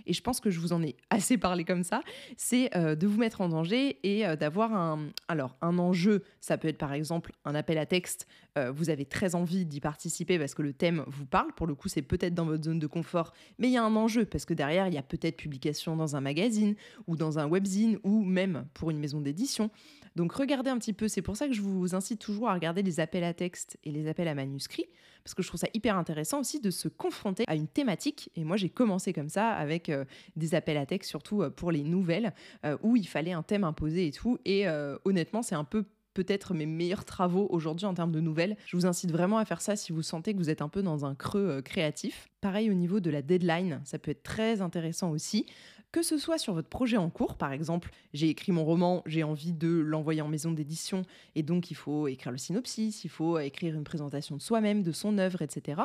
et 0.06 0.12
je 0.12 0.22
pense 0.22 0.40
que 0.40 0.50
je 0.50 0.60
vous 0.60 0.72
en 0.72 0.82
ai 0.82 0.96
assez 1.10 1.36
parlé 1.36 1.64
comme 1.64 1.82
ça, 1.82 2.02
c'est 2.36 2.74
euh, 2.76 2.94
de 2.94 3.06
vous 3.06 3.18
mettre 3.18 3.40
en 3.40 3.48
danger 3.48 3.98
et 4.02 4.26
euh, 4.26 4.36
d'avoir 4.36 4.72
un, 4.72 5.10
alors, 5.28 5.56
un 5.60 5.78
enjeu. 5.78 6.22
Ça 6.40 6.58
peut 6.58 6.68
être 6.68 6.78
par 6.78 6.92
exemple 6.92 7.32
un 7.44 7.54
appel 7.54 7.78
à 7.78 7.86
texte. 7.86 8.26
Euh, 8.56 8.70
vous 8.70 8.90
avez 8.90 9.04
très 9.04 9.34
envie 9.34 9.66
d'y 9.66 9.80
participer 9.80 10.38
parce 10.38 10.54
que 10.54 10.62
le 10.62 10.72
thème 10.72 11.04
vous 11.06 11.26
parle. 11.26 11.52
Pour 11.54 11.66
le 11.66 11.74
coup, 11.74 11.88
c'est 11.88 12.02
peut-être 12.02 12.34
dans 12.34 12.46
votre 12.46 12.64
zone 12.64 12.78
de 12.78 12.86
confort, 12.86 13.32
mais 13.58 13.68
il 13.68 13.72
y 13.72 13.76
a 13.76 13.84
un 13.84 13.96
enjeu 13.96 14.24
parce 14.24 14.44
que 14.44 14.54
derrière, 14.54 14.86
il 14.88 14.94
y 14.94 14.98
a 14.98 15.02
peut-être 15.02 15.36
publication 15.36 15.96
dans 15.96 16.16
un 16.16 16.20
magazine 16.20 16.74
ou 17.06 17.16
dans 17.16 17.38
un 17.38 17.46
webzine 17.46 17.98
ou 18.04 18.22
même 18.22 18.66
pour 18.74 18.90
une 18.90 18.98
maison 18.98 19.20
d'édition. 19.20 19.70
Donc 20.16 20.32
regardez 20.32 20.70
un 20.70 20.78
petit 20.78 20.94
peu, 20.94 21.08
c'est 21.08 21.20
pour 21.20 21.36
ça 21.36 21.46
que 21.46 21.52
je 21.52 21.60
vous 21.60 21.94
incite 21.94 22.18
toujours 22.18 22.48
à 22.48 22.54
regarder 22.54 22.82
les 22.82 23.00
appels 23.00 23.22
à 23.22 23.34
texte 23.34 23.76
et 23.84 23.92
les 23.92 24.08
appels 24.08 24.28
à 24.28 24.34
manuscrits, 24.34 24.86
parce 25.22 25.34
que 25.34 25.42
je 25.42 25.48
trouve 25.48 25.60
ça 25.60 25.68
hyper 25.74 25.98
intéressant 25.98 26.40
aussi 26.40 26.58
de 26.58 26.70
se 26.70 26.88
confronter 26.88 27.44
à 27.46 27.54
une 27.54 27.68
thématique. 27.68 28.30
Et 28.34 28.42
moi 28.42 28.56
j'ai 28.56 28.70
commencé 28.70 29.12
comme 29.12 29.28
ça 29.28 29.50
avec 29.50 29.90
des 30.36 30.54
appels 30.54 30.76
à 30.76 30.86
texte, 30.86 31.10
surtout 31.10 31.42
euh, 31.42 31.50
pour 31.50 31.72
les 31.72 31.82
nouvelles, 31.82 32.32
euh, 32.64 32.76
où 32.82 32.96
il 32.96 33.06
fallait 33.06 33.32
un 33.32 33.42
thème 33.42 33.64
imposé 33.64 34.06
et 34.06 34.12
tout. 34.12 34.38
Et 34.44 34.66
honnêtement 35.04 35.42
c'est 35.42 35.54
un 35.54 35.64
peu 35.64 35.84
peut-être 36.14 36.54
mes 36.54 36.66
meilleurs 36.66 37.04
travaux 37.04 37.46
aujourd'hui 37.50 37.86
en 37.86 37.94
termes 37.94 38.12
de 38.12 38.20
nouvelles. 38.20 38.56
Je 38.66 38.76
vous 38.76 38.86
incite 38.86 39.10
vraiment 39.10 39.38
à 39.38 39.44
faire 39.44 39.60
ça 39.60 39.76
si 39.76 39.92
vous 39.92 40.02
sentez 40.02 40.32
que 40.32 40.38
vous 40.38 40.50
êtes 40.50 40.62
un 40.62 40.68
peu 40.68 40.82
dans 40.82 41.04
un 41.04 41.14
creux 41.14 41.60
créatif. 41.62 42.28
Pareil 42.40 42.70
au 42.70 42.74
niveau 42.74 43.00
de 43.00 43.10
la 43.10 43.22
deadline, 43.22 43.80
ça 43.84 43.98
peut 43.98 44.10
être 44.10 44.22
très 44.22 44.62
intéressant 44.62 45.10
aussi 45.10 45.46
que 45.92 46.02
ce 46.02 46.18
soit 46.18 46.36
sur 46.36 46.52
votre 46.52 46.68
projet 46.68 46.98
en 46.98 47.08
cours, 47.08 47.36
par 47.36 47.52
exemple, 47.52 47.90
j'ai 48.12 48.28
écrit 48.28 48.52
mon 48.52 48.64
roman, 48.64 49.02
j'ai 49.06 49.22
envie 49.22 49.54
de 49.54 49.68
l'envoyer 49.68 50.20
en 50.20 50.28
maison 50.28 50.50
d'édition, 50.50 51.06
et 51.34 51.42
donc 51.42 51.70
il 51.70 51.74
faut 51.74 52.06
écrire 52.06 52.32
le 52.32 52.38
synopsis, 52.38 53.04
il 53.04 53.08
faut 53.08 53.38
écrire 53.38 53.74
une 53.74 53.84
présentation 53.84 54.36
de 54.36 54.42
soi-même, 54.42 54.82
de 54.82 54.92
son 54.92 55.16
œuvre, 55.16 55.40
etc. 55.40 55.80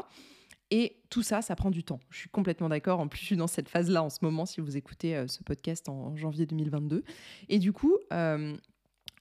Et 0.72 0.96
tout 1.10 1.22
ça, 1.22 1.42
ça 1.42 1.56
prend 1.58 1.70
du 1.70 1.84
temps. 1.84 2.00
Je 2.10 2.18
suis 2.18 2.30
complètement 2.30 2.70
d'accord. 2.70 3.02
En 3.02 3.10
plus, 3.10 3.20
je 3.20 3.26
suis 3.26 3.36
dans 3.36 3.48
cette 3.48 3.68
phase-là 3.68 4.02
en 4.02 4.10
ce 4.10 4.20
moment, 4.22 4.46
si 4.46 4.62
vous 4.62 4.78
écoutez 4.78 5.18
euh, 5.18 5.28
ce 5.28 5.44
podcast 5.44 5.90
en 5.90 6.16
janvier 6.16 6.46
2022. 6.46 7.04
Et 7.50 7.60
du 7.60 7.74
coup, 7.74 7.98
euh, 8.14 8.56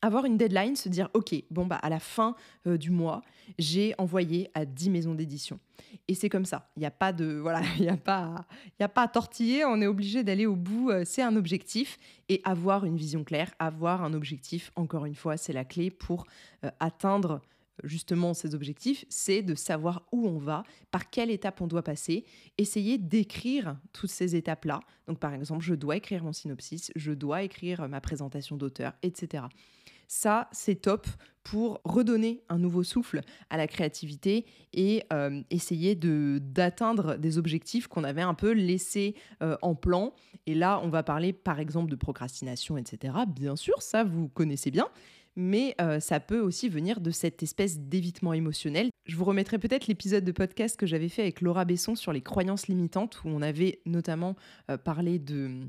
avoir 0.00 0.26
une 0.26 0.36
deadline, 0.36 0.76
se 0.76 0.88
dire 0.88 1.08
ok, 1.12 1.34
bon 1.50 1.66
bah 1.66 1.74
à 1.82 1.88
la 1.88 1.98
fin 1.98 2.36
euh, 2.68 2.78
du 2.78 2.92
mois, 2.92 3.22
j'ai 3.58 3.94
envoyé 3.98 4.48
à 4.54 4.64
10 4.64 4.90
maisons 4.90 5.14
d'édition. 5.14 5.58
Et 6.06 6.14
c'est 6.14 6.28
comme 6.28 6.44
ça. 6.44 6.70
Il 6.76 6.80
n'y 6.80 6.86
a 6.86 6.92
pas 6.92 7.12
de 7.12 7.24
voilà, 7.42 7.62
il 7.78 7.84
y 7.84 7.88
a 7.88 7.94
a 7.94 8.88
pas 8.88 9.02
à 9.02 9.08
tortiller, 9.08 9.64
on 9.64 9.82
est 9.82 9.88
obligé 9.88 10.22
d'aller 10.22 10.46
au 10.46 10.54
bout, 10.54 10.92
c'est 11.04 11.22
un 11.22 11.34
objectif 11.34 11.98
et 12.28 12.40
avoir 12.44 12.84
une 12.84 12.96
vision 12.96 13.24
claire, 13.24 13.52
avoir 13.58 14.04
un 14.04 14.14
objectif 14.14 14.70
encore 14.76 15.04
une 15.04 15.16
fois, 15.16 15.36
c'est 15.36 15.52
la 15.52 15.64
clé 15.64 15.90
pour 15.90 16.26
atteindre 16.78 17.40
justement 17.84 18.34
ces 18.34 18.54
objectifs, 18.54 19.04
c'est 19.08 19.42
de 19.42 19.54
savoir 19.54 20.06
où 20.12 20.26
on 20.26 20.38
va, 20.38 20.64
par 20.90 21.10
quelle 21.10 21.30
étape 21.30 21.60
on 21.60 21.66
doit 21.66 21.82
passer, 21.82 22.24
essayer 22.58 22.98
d'écrire 22.98 23.76
toutes 23.92 24.10
ces 24.10 24.36
étapes-là. 24.36 24.80
Donc 25.06 25.18
par 25.18 25.34
exemple, 25.34 25.64
je 25.64 25.74
dois 25.74 25.96
écrire 25.96 26.24
mon 26.24 26.32
synopsis, 26.32 26.92
je 26.96 27.12
dois 27.12 27.42
écrire 27.42 27.88
ma 27.88 28.00
présentation 28.00 28.56
d'auteur, 28.56 28.92
etc. 29.02 29.44
Ça, 30.12 30.48
c'est 30.50 30.74
top 30.74 31.06
pour 31.44 31.80
redonner 31.84 32.42
un 32.48 32.58
nouveau 32.58 32.82
souffle 32.82 33.20
à 33.48 33.56
la 33.56 33.68
créativité 33.68 34.44
et 34.72 35.04
euh, 35.12 35.40
essayer 35.50 35.94
de 35.94 36.40
d'atteindre 36.42 37.16
des 37.16 37.38
objectifs 37.38 37.86
qu'on 37.86 38.02
avait 38.02 38.20
un 38.20 38.34
peu 38.34 38.50
laissés 38.50 39.14
euh, 39.40 39.56
en 39.62 39.76
plan. 39.76 40.12
Et 40.46 40.54
là, 40.54 40.80
on 40.82 40.88
va 40.88 41.04
parler 41.04 41.32
par 41.32 41.60
exemple 41.60 41.90
de 41.90 41.96
procrastination, 41.96 42.76
etc. 42.76 43.14
Bien 43.28 43.54
sûr, 43.54 43.80
ça, 43.82 44.02
vous 44.02 44.28
connaissez 44.28 44.72
bien 44.72 44.88
mais 45.36 45.74
euh, 45.80 46.00
ça 46.00 46.20
peut 46.20 46.40
aussi 46.40 46.68
venir 46.68 47.00
de 47.00 47.10
cette 47.10 47.42
espèce 47.42 47.78
d'évitement 47.78 48.32
émotionnel. 48.32 48.90
Je 49.06 49.16
vous 49.16 49.24
remettrai 49.24 49.58
peut-être 49.58 49.86
l'épisode 49.86 50.24
de 50.24 50.32
podcast 50.32 50.76
que 50.76 50.86
j'avais 50.86 51.08
fait 51.08 51.22
avec 51.22 51.40
Laura 51.40 51.64
Besson 51.64 51.94
sur 51.94 52.12
les 52.12 52.22
croyances 52.22 52.68
limitantes, 52.68 53.22
où 53.24 53.28
on 53.28 53.42
avait 53.42 53.80
notamment 53.86 54.36
parlé 54.84 55.18
de 55.18 55.68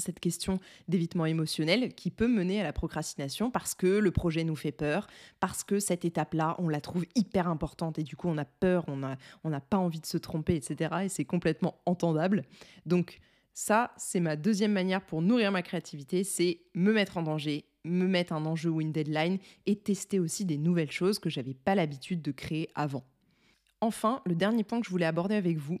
cette 0.00 0.20
question 0.20 0.60
d'évitement 0.88 1.26
émotionnel 1.26 1.94
qui 1.94 2.10
peut 2.10 2.28
mener 2.28 2.60
à 2.60 2.64
la 2.64 2.72
procrastination 2.72 3.50
parce 3.50 3.74
que 3.74 3.86
le 3.86 4.10
projet 4.10 4.44
nous 4.44 4.56
fait 4.56 4.72
peur, 4.72 5.06
parce 5.40 5.64
que 5.64 5.78
cette 5.78 6.04
étape-là, 6.04 6.56
on 6.58 6.68
la 6.68 6.80
trouve 6.80 7.06
hyper 7.14 7.48
importante 7.48 7.98
et 7.98 8.02
du 8.02 8.16
coup 8.16 8.28
on 8.28 8.38
a 8.38 8.44
peur, 8.44 8.84
on 8.88 8.96
n'a 8.96 9.16
on 9.44 9.50
pas 9.60 9.78
envie 9.78 10.00
de 10.00 10.06
se 10.06 10.18
tromper, 10.18 10.56
etc. 10.56 10.94
Et 11.04 11.08
c'est 11.08 11.24
complètement 11.24 11.80
entendable. 11.86 12.44
Donc 12.84 13.20
ça, 13.54 13.92
c'est 13.96 14.20
ma 14.20 14.36
deuxième 14.36 14.72
manière 14.72 15.04
pour 15.04 15.22
nourrir 15.22 15.50
ma 15.50 15.62
créativité, 15.62 16.24
c'est 16.24 16.60
me 16.74 16.92
mettre 16.92 17.16
en 17.16 17.22
danger, 17.22 17.64
me 17.86 18.06
mettre 18.06 18.32
un 18.32 18.44
enjeu 18.46 18.70
ou 18.70 18.80
une 18.80 18.92
deadline 18.92 19.38
et 19.66 19.76
tester 19.76 20.18
aussi 20.18 20.44
des 20.44 20.58
nouvelles 20.58 20.90
choses 20.90 21.18
que 21.18 21.30
j'avais 21.30 21.54
pas 21.54 21.74
l'habitude 21.74 22.22
de 22.22 22.32
créer 22.32 22.68
avant. 22.74 23.04
Enfin, 23.80 24.22
le 24.24 24.34
dernier 24.34 24.64
point 24.64 24.80
que 24.80 24.86
je 24.86 24.90
voulais 24.90 25.06
aborder 25.06 25.34
avec 25.34 25.58
vous, 25.58 25.78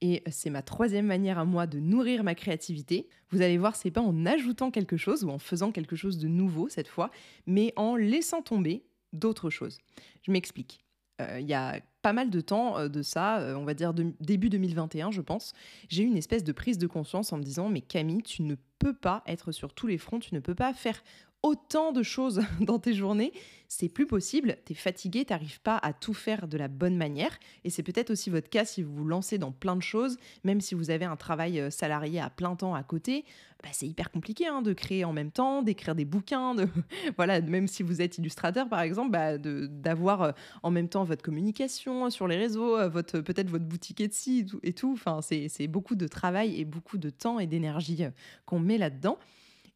et 0.00 0.22
c'est 0.30 0.50
ma 0.50 0.62
troisième 0.62 1.06
manière 1.06 1.38
à 1.38 1.44
moi 1.44 1.66
de 1.66 1.78
nourrir 1.78 2.24
ma 2.24 2.34
créativité. 2.34 3.08
Vous 3.30 3.40
allez 3.40 3.56
voir, 3.56 3.76
c'est 3.76 3.90
pas 3.90 4.00
en 4.00 4.26
ajoutant 4.26 4.70
quelque 4.70 4.96
chose 4.96 5.22
ou 5.22 5.30
en 5.30 5.38
faisant 5.38 5.70
quelque 5.70 5.94
chose 5.94 6.18
de 6.18 6.26
nouveau 6.26 6.68
cette 6.68 6.88
fois, 6.88 7.10
mais 7.46 7.72
en 7.76 7.94
laissant 7.94 8.42
tomber 8.42 8.84
d'autres 9.12 9.50
choses. 9.50 9.78
Je 10.22 10.32
m'explique. 10.32 10.84
Euh, 11.20 11.38
il 11.40 11.46
y 11.46 11.54
a 11.54 11.80
pas 12.00 12.12
mal 12.12 12.30
de 12.30 12.40
temps 12.40 12.78
euh, 12.78 12.88
de 12.88 13.02
ça, 13.02 13.38
euh, 13.38 13.54
on 13.54 13.64
va 13.64 13.74
dire 13.74 13.94
début 13.94 14.48
2021, 14.48 15.10
je 15.10 15.20
pense, 15.20 15.52
j'ai 15.88 16.02
eu 16.02 16.06
une 16.06 16.16
espèce 16.16 16.42
de 16.42 16.52
prise 16.52 16.78
de 16.78 16.86
conscience 16.86 17.32
en 17.32 17.38
me 17.38 17.42
disant, 17.42 17.68
mais 17.68 17.80
Camille, 17.80 18.22
tu 18.22 18.42
ne 18.42 18.56
peux 18.78 18.94
pas 18.94 19.22
être 19.26 19.52
sur 19.52 19.72
tous 19.72 19.86
les 19.86 19.98
fronts, 19.98 20.18
tu 20.18 20.34
ne 20.34 20.40
peux 20.40 20.54
pas 20.54 20.72
faire 20.74 21.02
autant 21.42 21.92
de 21.92 22.02
choses 22.02 22.42
dans 22.60 22.78
tes 22.78 22.94
journées, 22.94 23.32
c'est 23.68 23.88
plus 23.88 24.06
possible, 24.06 24.58
tu 24.66 24.74
es 24.74 24.76
fatigué, 24.76 25.24
tu 25.24 25.32
n'arrives 25.32 25.60
pas 25.60 25.78
à 25.78 25.94
tout 25.94 26.12
faire 26.12 26.46
de 26.46 26.58
la 26.58 26.68
bonne 26.68 26.94
manière. 26.94 27.38
Et 27.64 27.70
c'est 27.70 27.82
peut-être 27.82 28.10
aussi 28.10 28.28
votre 28.28 28.50
cas 28.50 28.66
si 28.66 28.82
vous 28.82 28.94
vous 28.94 29.04
lancez 29.06 29.38
dans 29.38 29.50
plein 29.50 29.76
de 29.76 29.82
choses, 29.82 30.18
même 30.44 30.60
si 30.60 30.74
vous 30.74 30.90
avez 30.90 31.06
un 31.06 31.16
travail 31.16 31.58
euh, 31.58 31.70
salarié 31.70 32.20
à 32.20 32.28
plein 32.28 32.54
temps 32.54 32.74
à 32.74 32.82
côté, 32.82 33.24
bah, 33.62 33.70
c'est 33.72 33.86
hyper 33.86 34.10
compliqué 34.10 34.46
hein, 34.46 34.60
de 34.60 34.74
créer 34.74 35.06
en 35.06 35.14
même 35.14 35.30
temps, 35.30 35.62
d'écrire 35.62 35.94
des 35.94 36.04
bouquins, 36.04 36.54
de, 36.54 36.68
voilà, 37.16 37.40
même 37.40 37.66
si 37.66 37.82
vous 37.82 38.02
êtes 38.02 38.18
illustrateur 38.18 38.68
par 38.68 38.82
exemple, 38.82 39.10
bah, 39.10 39.38
d'avoir 39.38 40.22
euh, 40.22 40.32
en 40.62 40.70
même 40.70 40.90
temps 40.90 41.04
votre 41.04 41.22
communication 41.22 42.10
sur 42.10 42.28
les 42.28 42.36
réseaux, 42.36 42.76
euh, 42.76 42.90
votre, 42.90 43.20
peut-être 43.20 43.48
votre 43.48 43.64
boutique 43.64 44.02
Etsy. 44.02 44.46
Et 44.62 44.74
tout. 44.74 44.92
Enfin, 44.92 45.20
c'est 45.22 45.66
beaucoup 45.66 45.94
de 45.94 46.06
travail 46.06 46.60
et 46.60 46.66
beaucoup 46.66 46.98
de 46.98 47.08
temps 47.08 47.38
et 47.38 47.46
d'énergie 47.46 48.04
qu'on 48.44 48.60
met 48.60 48.76
là-dedans. 48.76 49.18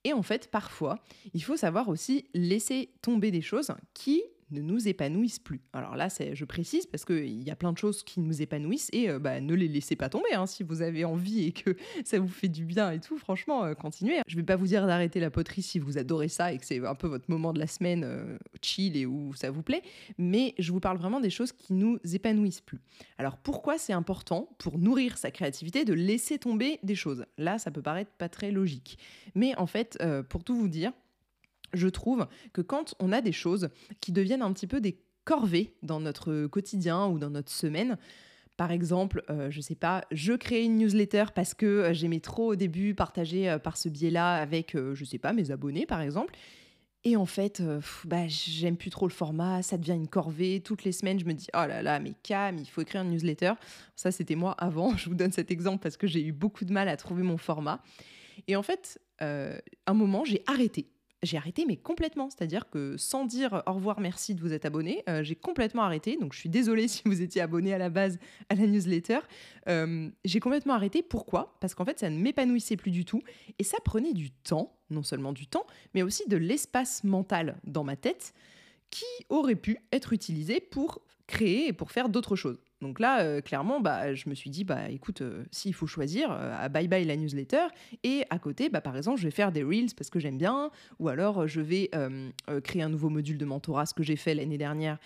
Et 0.06 0.12
en 0.12 0.22
fait, 0.22 0.52
parfois, 0.52 1.00
il 1.34 1.42
faut 1.42 1.56
savoir 1.56 1.88
aussi 1.88 2.26
laisser 2.32 2.90
tomber 3.02 3.32
des 3.32 3.42
choses 3.42 3.72
qui 3.92 4.22
ne 4.50 4.60
nous 4.60 4.86
épanouissent 4.88 5.38
plus. 5.38 5.60
Alors 5.72 5.96
là, 5.96 6.08
je 6.08 6.44
précise 6.44 6.86
parce 6.86 7.04
qu'il 7.04 7.42
y 7.42 7.50
a 7.50 7.56
plein 7.56 7.72
de 7.72 7.78
choses 7.78 8.02
qui 8.02 8.20
nous 8.20 8.42
épanouissent 8.42 8.90
et 8.92 9.10
euh, 9.10 9.18
bah, 9.18 9.40
ne 9.40 9.54
les 9.54 9.68
laissez 9.68 9.96
pas 9.96 10.08
tomber. 10.08 10.32
Hein. 10.34 10.46
si 10.46 10.62
vous 10.62 10.82
avez 10.82 11.04
envie 11.04 11.46
et 11.46 11.52
que 11.52 11.76
ça 12.04 12.18
vous 12.18 12.28
fait 12.28 12.48
du 12.48 12.64
bien 12.64 12.90
et 12.90 13.00
tout, 13.00 13.18
franchement, 13.18 13.64
euh, 13.64 13.74
continuez. 13.74 14.20
Je 14.26 14.36
ne 14.36 14.40
vais 14.40 14.46
pas 14.46 14.56
vous 14.56 14.66
dire 14.66 14.86
d'arrêter 14.86 15.20
la 15.20 15.30
poterie 15.30 15.62
si 15.62 15.78
vous 15.78 15.98
adorez 15.98 16.28
ça 16.28 16.52
et 16.52 16.58
que 16.58 16.64
c'est 16.64 16.84
un 16.84 16.94
peu 16.94 17.08
votre 17.08 17.28
moment 17.28 17.52
de 17.52 17.58
la 17.58 17.66
semaine 17.66 18.04
euh, 18.04 18.38
chill 18.62 18.96
et 18.96 19.06
où 19.06 19.34
ça 19.34 19.50
vous 19.50 19.62
plaît, 19.62 19.82
mais 20.18 20.54
je 20.58 20.72
vous 20.72 20.80
parle 20.80 20.98
vraiment 20.98 21.20
des 21.20 21.30
choses 21.30 21.52
qui 21.52 21.72
nous 21.72 21.98
épanouissent 22.12 22.60
plus. 22.60 22.80
Alors 23.18 23.36
pourquoi 23.36 23.78
c'est 23.78 23.92
important 23.92 24.48
pour 24.58 24.78
nourrir 24.78 25.18
sa 25.18 25.30
créativité 25.30 25.84
de 25.84 25.92
laisser 25.92 26.38
tomber 26.38 26.78
des 26.82 26.94
choses? 26.94 27.24
Là, 27.38 27.58
ça 27.58 27.70
peut 27.70 27.82
paraître 27.82 28.10
pas 28.12 28.28
très 28.28 28.50
logique. 28.50 28.98
Mais 29.34 29.56
en 29.56 29.66
fait, 29.66 29.98
pour 30.28 30.44
tout 30.44 30.56
vous 30.56 30.68
dire, 30.68 30.92
je 31.72 31.88
trouve 31.88 32.26
que 32.52 32.60
quand 32.60 32.94
on 33.00 33.12
a 33.12 33.20
des 33.20 33.32
choses 33.32 33.68
qui 34.00 34.12
deviennent 34.12 34.42
un 34.42 34.52
petit 34.52 34.66
peu 34.66 34.80
des 34.80 34.98
corvées 35.24 35.74
dans 35.82 36.00
notre 36.00 36.46
quotidien 36.46 37.06
ou 37.06 37.18
dans 37.18 37.30
notre 37.30 37.50
semaine, 37.50 37.98
par 38.56 38.70
exemple, 38.70 39.22
euh, 39.28 39.50
je 39.50 39.60
sais 39.60 39.74
pas, 39.74 40.04
je 40.10 40.32
crée 40.32 40.64
une 40.64 40.78
newsletter 40.78 41.26
parce 41.34 41.52
que 41.52 41.66
euh, 41.66 41.92
j'aimais 41.92 42.20
trop 42.20 42.52
au 42.52 42.56
début 42.56 42.94
partager 42.94 43.50
euh, 43.50 43.58
par 43.58 43.76
ce 43.76 43.88
biais-là 43.88 44.36
avec, 44.36 44.74
je 44.74 45.04
sais 45.04 45.18
pas, 45.18 45.32
mes 45.32 45.50
abonnés 45.50 45.86
par 45.86 46.00
exemple. 46.00 46.34
Et 47.04 47.14
en 47.14 47.26
fait, 47.26 47.62
bah, 48.04 48.26
j'aime 48.26 48.76
plus 48.76 48.90
trop 48.90 49.06
le 49.06 49.12
format, 49.12 49.62
ça 49.62 49.78
devient 49.78 49.92
une 49.92 50.08
corvée. 50.08 50.60
Toutes 50.60 50.82
les 50.82 50.90
semaines, 50.90 51.20
je 51.20 51.24
me 51.24 51.34
dis, 51.34 51.46
oh 51.54 51.64
là 51.64 51.80
là, 51.80 52.00
mais 52.00 52.14
Cam, 52.24 52.58
il 52.58 52.66
faut 52.66 52.80
écrire 52.80 53.02
une 53.02 53.10
newsletter. 53.10 53.52
Ça, 53.94 54.10
c'était 54.10 54.34
moi 54.34 54.56
avant. 54.58 54.96
Je 54.96 55.08
vous 55.08 55.14
donne 55.14 55.30
cet 55.30 55.52
exemple 55.52 55.84
parce 55.84 55.96
que 55.96 56.08
j'ai 56.08 56.20
eu 56.20 56.32
beaucoup 56.32 56.64
de 56.64 56.72
mal 56.72 56.88
à 56.88 56.96
trouver 56.96 57.22
mon 57.22 57.36
format. 57.36 57.80
Et 58.48 58.56
en 58.56 58.64
fait, 58.64 59.00
un 59.20 59.94
moment, 59.94 60.24
j'ai 60.24 60.42
arrêté 60.48 60.88
j'ai 61.22 61.36
arrêté, 61.36 61.64
mais 61.66 61.76
complètement. 61.76 62.30
C'est-à-dire 62.30 62.68
que 62.68 62.96
sans 62.96 63.24
dire 63.24 63.62
au 63.66 63.72
revoir, 63.72 64.00
merci 64.00 64.34
de 64.34 64.40
vous 64.40 64.52
être 64.52 64.64
abonné, 64.64 65.02
euh, 65.08 65.22
j'ai 65.22 65.34
complètement 65.34 65.82
arrêté. 65.82 66.16
Donc 66.16 66.32
je 66.32 66.38
suis 66.38 66.48
désolée 66.48 66.88
si 66.88 67.02
vous 67.04 67.22
étiez 67.22 67.40
abonné 67.40 67.72
à 67.72 67.78
la 67.78 67.90
base 67.90 68.18
à 68.48 68.54
la 68.54 68.66
newsletter. 68.66 69.20
Euh, 69.68 70.08
j'ai 70.24 70.40
complètement 70.40 70.74
arrêté. 70.74 71.02
Pourquoi? 71.02 71.56
Parce 71.60 71.74
qu'en 71.74 71.84
fait, 71.84 71.98
ça 71.98 72.10
ne 72.10 72.18
m'épanouissait 72.18 72.76
plus 72.76 72.90
du 72.90 73.04
tout. 73.04 73.22
Et 73.58 73.64
ça 73.64 73.78
prenait 73.84 74.12
du 74.12 74.30
temps, 74.30 74.76
non 74.90 75.02
seulement 75.02 75.32
du 75.32 75.46
temps, 75.46 75.66
mais 75.94 76.02
aussi 76.02 76.28
de 76.28 76.36
l'espace 76.36 77.04
mental 77.04 77.58
dans 77.64 77.84
ma 77.84 77.96
tête 77.96 78.34
qui 78.90 79.04
aurait 79.28 79.56
pu 79.56 79.78
être 79.92 80.12
utilisé 80.12 80.60
pour 80.60 81.02
créer 81.26 81.68
et 81.68 81.72
pour 81.72 81.90
faire 81.90 82.08
d'autres 82.08 82.36
choses. 82.36 82.60
Donc 82.82 83.00
là, 83.00 83.22
euh, 83.22 83.40
clairement, 83.40 83.80
bah, 83.80 84.14
je 84.14 84.28
me 84.28 84.34
suis 84.34 84.50
dit, 84.50 84.64
bah, 84.64 84.90
écoute, 84.90 85.22
euh, 85.22 85.44
s'il 85.50 85.72
faut 85.72 85.86
choisir, 85.86 86.28
euh, 86.30 86.68
bye 86.68 86.88
bye 86.88 87.04
la 87.04 87.16
newsletter, 87.16 87.66
et 88.02 88.24
à 88.28 88.38
côté, 88.38 88.68
bah, 88.68 88.82
par 88.82 88.96
exemple, 88.96 89.18
je 89.18 89.24
vais 89.24 89.30
faire 89.30 89.50
des 89.50 89.62
reels 89.62 89.94
parce 89.96 90.10
que 90.10 90.18
j'aime 90.18 90.36
bien, 90.36 90.70
ou 90.98 91.08
alors 91.08 91.48
je 91.48 91.60
vais 91.60 91.90
créer 92.64 92.82
un 92.82 92.88
nouveau 92.88 93.08
module 93.08 93.38
de 93.38 93.44
mentorat, 93.44 93.86
ce 93.86 93.94
que 93.94 94.02
j'ai 94.02 94.16
fait 94.16 94.34
l'année 94.34 94.58
dernière, 94.58 94.98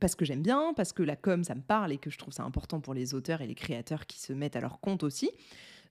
parce 0.00 0.14
que 0.14 0.24
j'aime 0.24 0.42
bien, 0.42 0.72
parce 0.74 0.92
que 0.92 1.02
la 1.02 1.16
com, 1.16 1.44
ça 1.44 1.54
me 1.54 1.60
parle 1.60 1.92
et 1.92 1.98
que 1.98 2.10
je 2.10 2.18
trouve 2.18 2.32
ça 2.32 2.42
important 2.42 2.80
pour 2.80 2.94
les 2.94 3.14
auteurs 3.14 3.40
et 3.40 3.46
les 3.46 3.54
créateurs 3.54 4.06
qui 4.06 4.18
se 4.18 4.32
mettent 4.32 4.56
à 4.56 4.60
leur 4.60 4.80
compte 4.80 5.02
aussi. 5.02 5.30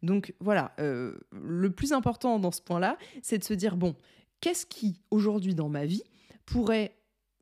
Donc 0.03 0.34
voilà, 0.39 0.74
le 0.77 1.70
plus 1.70 1.94
important 1.94 2.39
dans 2.39 2.51
ce 2.51 2.62
point-là, 2.62 2.98
c'est 3.22 3.38
de 3.38 3.44
se 3.44 3.53
dire, 3.53 3.77
bon, 3.77 3.96
qu'est-ce 4.41 4.65
qui, 4.65 5.00
aujourd'hui 5.12 5.56
dans 5.56 5.70
ma 5.70 5.86
vie, 5.86 6.03
pourrait 6.46 6.94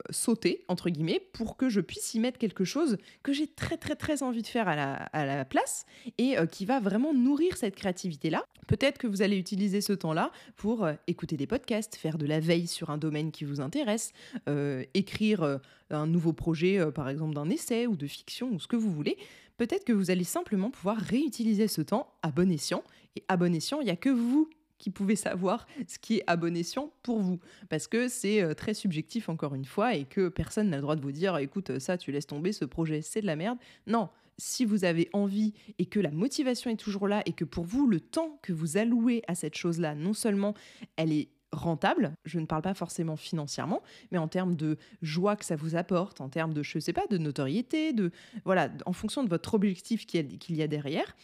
sauter, 0.10 0.64
entre 0.68 0.90
guillemets, 0.90 1.22
pour 1.34 1.58
que 1.58 1.70
je 1.70 1.82
puisse 1.82 2.14
y 2.14 2.20
mettre 2.20 2.38
quelque 2.38 2.64
chose 2.64 2.98
que 3.24 3.34
j'ai 3.34 3.48
très 3.48 3.78
très 3.78 3.96
très 3.96 4.24
envie 4.24 4.42
de 4.42 4.48
faire 4.48 4.68
à 4.68 5.26
la, 5.26 5.46
place 5.46 5.86
et 6.18 6.38
euh, 6.38 6.46
qui 6.46 6.66
va 6.66 6.80
vraiment 6.80 7.14
nourrir 7.14 7.58
cette 7.58 7.76
créativité-là. 7.76 8.44
Peut-être 8.68 8.98
que 8.98 9.08
vous 9.08 9.22
allez 9.22 9.38
utiliser 9.38 9.82
ce 9.82 9.94
temps-là 9.94 10.32
pour 10.56 10.84
euh, 10.84 10.94
écouter 11.08 11.38
des 11.38 11.48
podcasts, 11.48 11.96
faire 11.96 12.18
de 12.18 12.26
la 12.26 12.40
veille 12.40 12.68
sur 12.68 12.90
un 12.90 12.98
domaine 12.98 13.32
qui 13.32 13.46
vous 13.46 13.62
intéresse, 13.62 14.12
euh, 14.50 14.84
écrire 14.94 15.60
un 15.90 16.08
nouveau 16.08 16.34
projet, 16.34 16.92
par 16.92 17.10
exemple 17.10 17.34
d'un 17.34 17.50
essai 17.50 17.88
ou 17.88 17.96
de 17.96 18.08
fiction 18.08 18.50
ou 18.52 18.60
ce 18.60 18.68
que 18.68 18.76
vous 18.76 18.92
voulez. 18.92 19.18
Peut-être 19.58 19.86
que 19.86 19.94
vous 19.94 20.12
allez 20.12 20.24
simplement 20.24 20.70
pouvoir 20.70 20.98
réutiliser 20.98 21.68
ce 21.68 21.82
temps 21.82 22.14
à 22.22 22.32
bon 22.32 22.52
escient. 22.52 22.84
Et 23.16 23.24
à 23.28 23.38
bon 23.38 23.56
escient, 23.56 23.80
il 23.82 23.86
n'y 23.86 23.92
a 23.92 23.96
que 23.96 24.10
vous 24.10 24.50
qui 24.78 24.90
pouvez 24.90 25.16
savoir 25.16 25.68
ce 25.88 26.00
qui 26.00 26.18
est 26.18 26.24
à 26.28 26.36
bon 26.36 26.56
escient 26.56 26.92
pour 27.04 27.20
vous. 27.20 27.40
Parce 27.70 27.88
que 27.88 28.08
c'est 28.08 28.42
euh, 28.42 28.54
très 28.54 28.74
subjectif, 28.74 29.30
encore 29.30 29.56
une 29.56 29.66
fois, 29.66 29.96
et 29.96 30.06
que 30.06 30.30
personne 30.30 30.70
n'a 30.70 30.78
le 30.78 30.82
droit 30.82 30.96
de 30.96 31.02
vous 31.02 31.12
dire 31.12 31.38
écoute, 31.38 31.80
ça, 31.80 31.98
tu 31.98 32.12
laisses 32.12 32.28
tomber, 32.28 32.52
ce 32.52 32.66
projet, 32.66 33.02
c'est 33.02 33.22
de 33.22 33.28
la 33.28 33.36
merde. 33.36 33.58
Non, 33.86 34.10
si 34.38 34.66
vous 34.66 34.86
avez 34.86 35.10
envie 35.14 35.54
et 35.80 35.86
que 35.86 36.00
la 36.00 36.12
motivation 36.12 36.70
est 36.70 36.78
toujours 36.78 37.08
là 37.08 37.22
et 37.26 37.34
que 37.34 37.46
pour 37.46 37.66
vous, 37.66 37.88
le 37.88 38.00
temps 38.00 38.40
que 38.42 38.54
vous 38.54 38.78
allouez 38.78 39.24
à 39.28 39.36
cette 39.36 39.56
chose-là, 39.56 39.96
non 39.96 40.14
seulement 40.14 40.54
elle 40.96 41.12
est 41.12 41.30
rentable, 41.52 42.14
je 42.26 42.40
ne 42.40 42.46
parle 42.46 42.62
pas 42.62 42.74
forcément 42.74 43.16
financièrement, 43.16 43.82
mais 44.12 44.18
en 44.18 44.28
termes 44.28 44.56
de 44.56 44.78
joie 45.02 45.36
que 45.36 45.46
ça 45.46 45.56
vous 45.56 45.76
apporte, 45.76 46.22
en 46.22 46.30
termes 46.30 46.54
de, 46.54 46.62
je 46.62 46.78
sais 46.78 46.94
pas, 46.94 47.08
de 47.10 47.18
notoriété, 47.18 47.94
de 47.94 48.12
voilà, 48.44 48.70
en 48.86 48.94
fonction 48.94 49.24
de 49.24 49.30
votre 49.30 49.54
objectif 49.54 50.06
qu'il 50.06 50.38
y 50.50 50.62
a 50.62 50.68
derrière, 50.68 51.16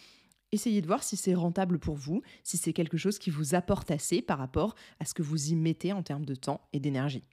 essayez 0.53 0.81
de 0.81 0.87
voir 0.87 1.03
si 1.03 1.17
c'est 1.17 1.33
rentable 1.33 1.79
pour 1.79 1.95
vous, 1.95 2.21
si 2.43 2.57
c'est 2.57 2.73
quelque 2.73 2.97
chose 2.97 3.19
qui 3.19 3.29
vous 3.29 3.55
apporte 3.55 3.91
assez 3.91 4.21
par 4.21 4.37
rapport 4.37 4.75
à 4.99 5.05
ce 5.05 5.13
que 5.13 5.23
vous 5.23 5.51
y 5.51 5.55
mettez 5.55 5.93
en 5.93 6.03
termes 6.03 6.25
de 6.25 6.35
temps 6.35 6.61
et 6.73 6.79
d'énergie. 6.79 7.23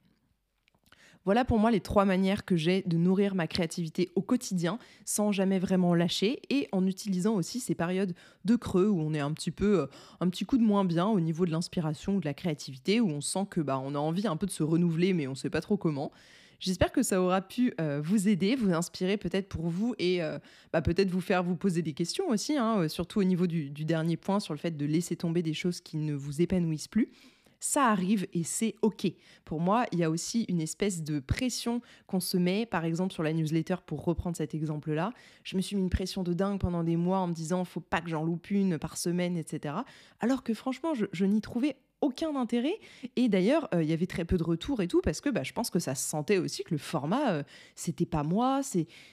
Voilà 1.23 1.45
pour 1.45 1.59
moi 1.59 1.69
les 1.69 1.81
trois 1.81 2.03
manières 2.03 2.45
que 2.45 2.55
j'ai 2.55 2.81
de 2.87 2.97
nourrir 2.97 3.35
ma 3.35 3.45
créativité 3.45 4.09
au 4.15 4.23
quotidien 4.23 4.79
sans 5.05 5.31
jamais 5.31 5.59
vraiment 5.59 5.93
lâcher 5.93 6.41
et 6.49 6.67
en 6.71 6.87
utilisant 6.87 7.35
aussi 7.35 7.59
ces 7.59 7.75
périodes 7.75 8.15
de 8.43 8.55
creux 8.55 8.87
où 8.87 8.99
on 8.99 9.13
est 9.13 9.19
un 9.19 9.31
petit 9.31 9.51
peu 9.51 9.81
euh, 9.81 9.87
un 10.19 10.29
petit 10.29 10.45
coup 10.45 10.57
de 10.57 10.63
moins 10.63 10.83
bien 10.83 11.05
au 11.05 11.19
niveau 11.19 11.45
de 11.45 11.51
l'inspiration 11.51 12.15
ou 12.15 12.19
de 12.21 12.25
la 12.25 12.33
créativité 12.33 12.99
où 13.01 13.07
on 13.07 13.21
sent 13.21 13.45
que 13.51 13.61
bah 13.61 13.79
on 13.83 13.93
a 13.93 13.99
envie 13.99 14.25
un 14.25 14.35
peu 14.35 14.47
de 14.47 14.51
se 14.51 14.63
renouveler 14.63 15.13
mais 15.13 15.27
on 15.27 15.35
sait 15.35 15.51
pas 15.51 15.61
trop 15.61 15.77
comment. 15.77 16.11
J'espère 16.61 16.91
que 16.91 17.03
ça 17.03 17.21
aura 17.21 17.41
pu 17.41 17.73
euh, 17.81 17.99
vous 18.03 18.29
aider, 18.29 18.55
vous 18.55 18.71
inspirer 18.71 19.17
peut-être 19.17 19.49
pour 19.49 19.67
vous 19.67 19.95
et 19.97 20.23
euh, 20.23 20.39
bah, 20.71 20.81
peut-être 20.81 21.09
vous 21.09 21.19
faire 21.19 21.43
vous 21.43 21.55
poser 21.55 21.81
des 21.81 21.93
questions 21.93 22.29
aussi, 22.29 22.55
hein, 22.55 22.87
surtout 22.87 23.19
au 23.19 23.23
niveau 23.23 23.47
du, 23.47 23.71
du 23.71 23.83
dernier 23.83 24.15
point 24.15 24.39
sur 24.39 24.53
le 24.53 24.59
fait 24.59 24.77
de 24.77 24.85
laisser 24.85 25.15
tomber 25.15 25.41
des 25.41 25.55
choses 25.55 25.81
qui 25.81 25.97
ne 25.97 26.13
vous 26.13 26.41
épanouissent 26.41 26.87
plus 26.87 27.09
ça 27.61 27.85
arrive 27.85 28.27
et 28.33 28.43
c'est 28.43 28.75
OK. 28.81 29.07
Pour 29.45 29.61
moi, 29.61 29.85
il 29.91 29.99
y 29.99 30.03
a 30.03 30.09
aussi 30.09 30.45
une 30.49 30.59
espèce 30.59 31.03
de 31.03 31.19
pression 31.19 31.81
qu'on 32.07 32.19
se 32.19 32.35
met, 32.35 32.65
par 32.65 32.83
exemple 32.83 33.13
sur 33.13 33.23
la 33.23 33.31
newsletter, 33.31 33.75
pour 33.85 34.03
reprendre 34.03 34.35
cet 34.35 34.55
exemple-là. 34.55 35.13
Je 35.43 35.55
me 35.55 35.61
suis 35.61 35.75
mis 35.75 35.83
une 35.83 35.89
pression 35.91 36.23
de 36.23 36.33
dingue 36.33 36.59
pendant 36.59 36.83
des 36.83 36.97
mois 36.97 37.19
en 37.19 37.27
me 37.27 37.33
disant, 37.33 37.63
faut 37.63 37.79
pas 37.79 38.01
que 38.01 38.09
j'en 38.09 38.25
loupe 38.25 38.49
une 38.49 38.79
par 38.79 38.97
semaine, 38.97 39.37
etc. 39.37 39.75
Alors 40.19 40.43
que 40.43 40.55
franchement, 40.55 40.95
je, 40.95 41.05
je 41.13 41.23
n'y 41.23 41.39
trouvais 41.39 41.77
aucun 42.01 42.35
intérêt. 42.35 42.79
Et 43.15 43.29
d'ailleurs, 43.29 43.69
euh, 43.73 43.83
il 43.83 43.89
y 43.89 43.93
avait 43.93 44.07
très 44.07 44.25
peu 44.25 44.37
de 44.37 44.43
retours 44.43 44.81
et 44.81 44.87
tout, 44.87 45.01
parce 45.01 45.21
que 45.21 45.29
bah, 45.29 45.43
je 45.43 45.53
pense 45.53 45.69
que 45.69 45.79
ça 45.79 45.95
se 45.95 46.07
sentait 46.07 46.37
aussi 46.37 46.63
que 46.63 46.71
le 46.71 46.77
format, 46.77 47.31
euh, 47.31 47.43
c'était 47.75 48.05
pas 48.05 48.23
moi, 48.23 48.61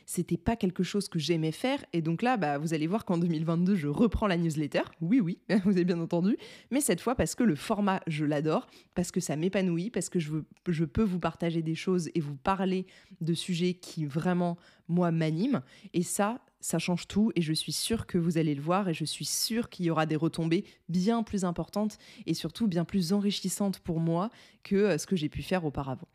c'était 0.06 0.36
pas 0.36 0.56
quelque 0.56 0.82
chose 0.82 1.08
que 1.08 1.18
j'aimais 1.18 1.52
faire. 1.52 1.84
Et 1.92 2.02
donc 2.02 2.22
là, 2.22 2.36
bah, 2.36 2.58
vous 2.58 2.74
allez 2.74 2.86
voir 2.86 3.04
qu'en 3.04 3.18
2022, 3.18 3.76
je 3.76 3.88
reprends 3.88 4.26
la 4.26 4.36
newsletter. 4.36 4.82
Oui, 5.00 5.20
oui, 5.20 5.38
vous 5.64 5.72
avez 5.72 5.84
bien 5.84 6.00
entendu. 6.00 6.36
Mais 6.70 6.80
cette 6.80 7.00
fois, 7.00 7.14
parce 7.14 7.34
que 7.34 7.44
le 7.44 7.54
format, 7.54 8.00
je 8.06 8.24
l'adore, 8.24 8.66
parce 8.94 9.10
que 9.10 9.20
ça 9.20 9.36
m'épanouit, 9.36 9.90
parce 9.90 10.08
que 10.08 10.18
je, 10.18 10.30
veux, 10.30 10.44
je 10.66 10.84
peux 10.84 11.04
vous 11.04 11.20
partager 11.20 11.62
des 11.62 11.74
choses 11.74 12.10
et 12.14 12.20
vous 12.20 12.36
parler 12.36 12.86
de 13.20 13.34
sujets 13.34 13.74
qui 13.74 14.06
vraiment, 14.06 14.56
moi, 14.88 15.10
m'animent. 15.10 15.62
Et 15.92 16.02
ça, 16.02 16.40
ça 16.60 16.78
change 16.78 17.06
tout 17.06 17.32
et 17.36 17.42
je 17.42 17.52
suis 17.52 17.72
sûre 17.72 18.06
que 18.06 18.18
vous 18.18 18.38
allez 18.38 18.54
le 18.54 18.62
voir 18.62 18.88
et 18.88 18.94
je 18.94 19.04
suis 19.04 19.24
sûre 19.24 19.68
qu'il 19.68 19.86
y 19.86 19.90
aura 19.90 20.06
des 20.06 20.16
retombées 20.16 20.64
bien 20.88 21.22
plus 21.22 21.44
importantes 21.44 21.98
et 22.26 22.34
surtout 22.34 22.66
bien 22.66 22.84
plus 22.84 23.12
enrichissantes 23.12 23.78
pour 23.80 24.00
moi 24.00 24.30
que 24.64 24.76
euh, 24.76 24.98
ce 24.98 25.06
que 25.06 25.16
j'ai 25.16 25.28
pu 25.28 25.42
faire 25.42 25.64
auparavant. 25.64 26.08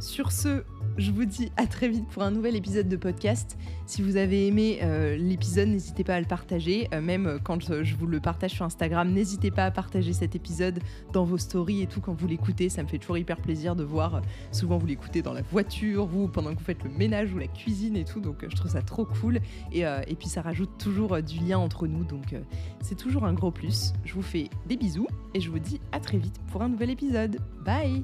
Sur 0.00 0.32
ce, 0.32 0.64
je 0.96 1.10
vous 1.10 1.26
dis 1.26 1.52
à 1.58 1.66
très 1.66 1.86
vite 1.86 2.08
pour 2.08 2.22
un 2.22 2.30
nouvel 2.30 2.56
épisode 2.56 2.88
de 2.88 2.96
podcast. 2.96 3.58
Si 3.84 4.00
vous 4.00 4.16
avez 4.16 4.46
aimé 4.46 4.78
euh, 4.82 5.14
l'épisode, 5.18 5.68
n'hésitez 5.68 6.04
pas 6.04 6.14
à 6.14 6.20
le 6.20 6.26
partager. 6.26 6.88
Euh, 6.94 7.02
même 7.02 7.38
quand 7.44 7.60
je, 7.60 7.94
vous 7.94 8.06
le 8.06 8.18
partage 8.18 8.52
sur 8.52 8.64
Instagram, 8.64 9.12
n'hésitez 9.12 9.50
pas 9.50 9.66
à 9.66 9.70
partager 9.70 10.14
cet 10.14 10.34
épisode 10.34 10.80
dans 11.12 11.24
vos 11.24 11.36
stories 11.36 11.82
et 11.82 11.86
tout 11.86 12.00
quand 12.00 12.14
vous 12.14 12.26
l'écoutez. 12.26 12.70
Ça 12.70 12.82
me 12.82 12.88
fait 12.88 12.96
toujours 12.96 13.18
hyper 13.18 13.36
plaisir 13.42 13.76
de 13.76 13.84
voir. 13.84 14.22
souvent, 14.52 14.78
vous 14.78 14.86
l'écoutez 14.86 15.20
dans 15.20 15.34
la 15.34 15.42
voiture, 15.42 16.06
vous, 16.06 16.28
pendant 16.28 16.54
que 16.54 16.58
vous 16.58 16.64
faites 16.64 16.82
le 16.82 16.90
ménage 16.90 17.34
ou 17.34 17.38
la 17.38 17.48
cuisine 17.48 17.94
et 17.94 18.04
tout. 18.06 18.20
Donc, 18.20 18.46
je 18.48 18.56
trouve 18.56 18.70
ça 18.70 18.80
trop 18.80 19.04
cool. 19.04 19.40
Euh, 19.76 20.00
et 20.08 20.14
puis, 20.14 20.28
ça 20.28 20.40
rajoute 20.40 20.70
toujours 20.78 21.22
du 21.22 21.40
lien 21.40 21.58
entre 21.58 21.86
nous. 21.86 22.04
Donc, 22.04 22.34
c'est 22.80 22.96
toujours 22.96 23.26
un 23.26 23.34
gros 23.34 23.50
plus. 23.50 23.92
Je 24.06 24.14
vous 24.14 24.22
fais 24.22 24.48
des 24.66 24.78
bisous 24.78 25.08
et 25.34 25.40
je 25.40 25.50
vous 25.50 25.58
dis 25.58 25.78
à 25.92 26.00
très 26.00 26.16
vite 26.16 26.40
pour 26.50 26.62
un 26.62 26.70
nouvel 26.70 26.88
épisode. 26.88 27.36
Bye 27.66 28.02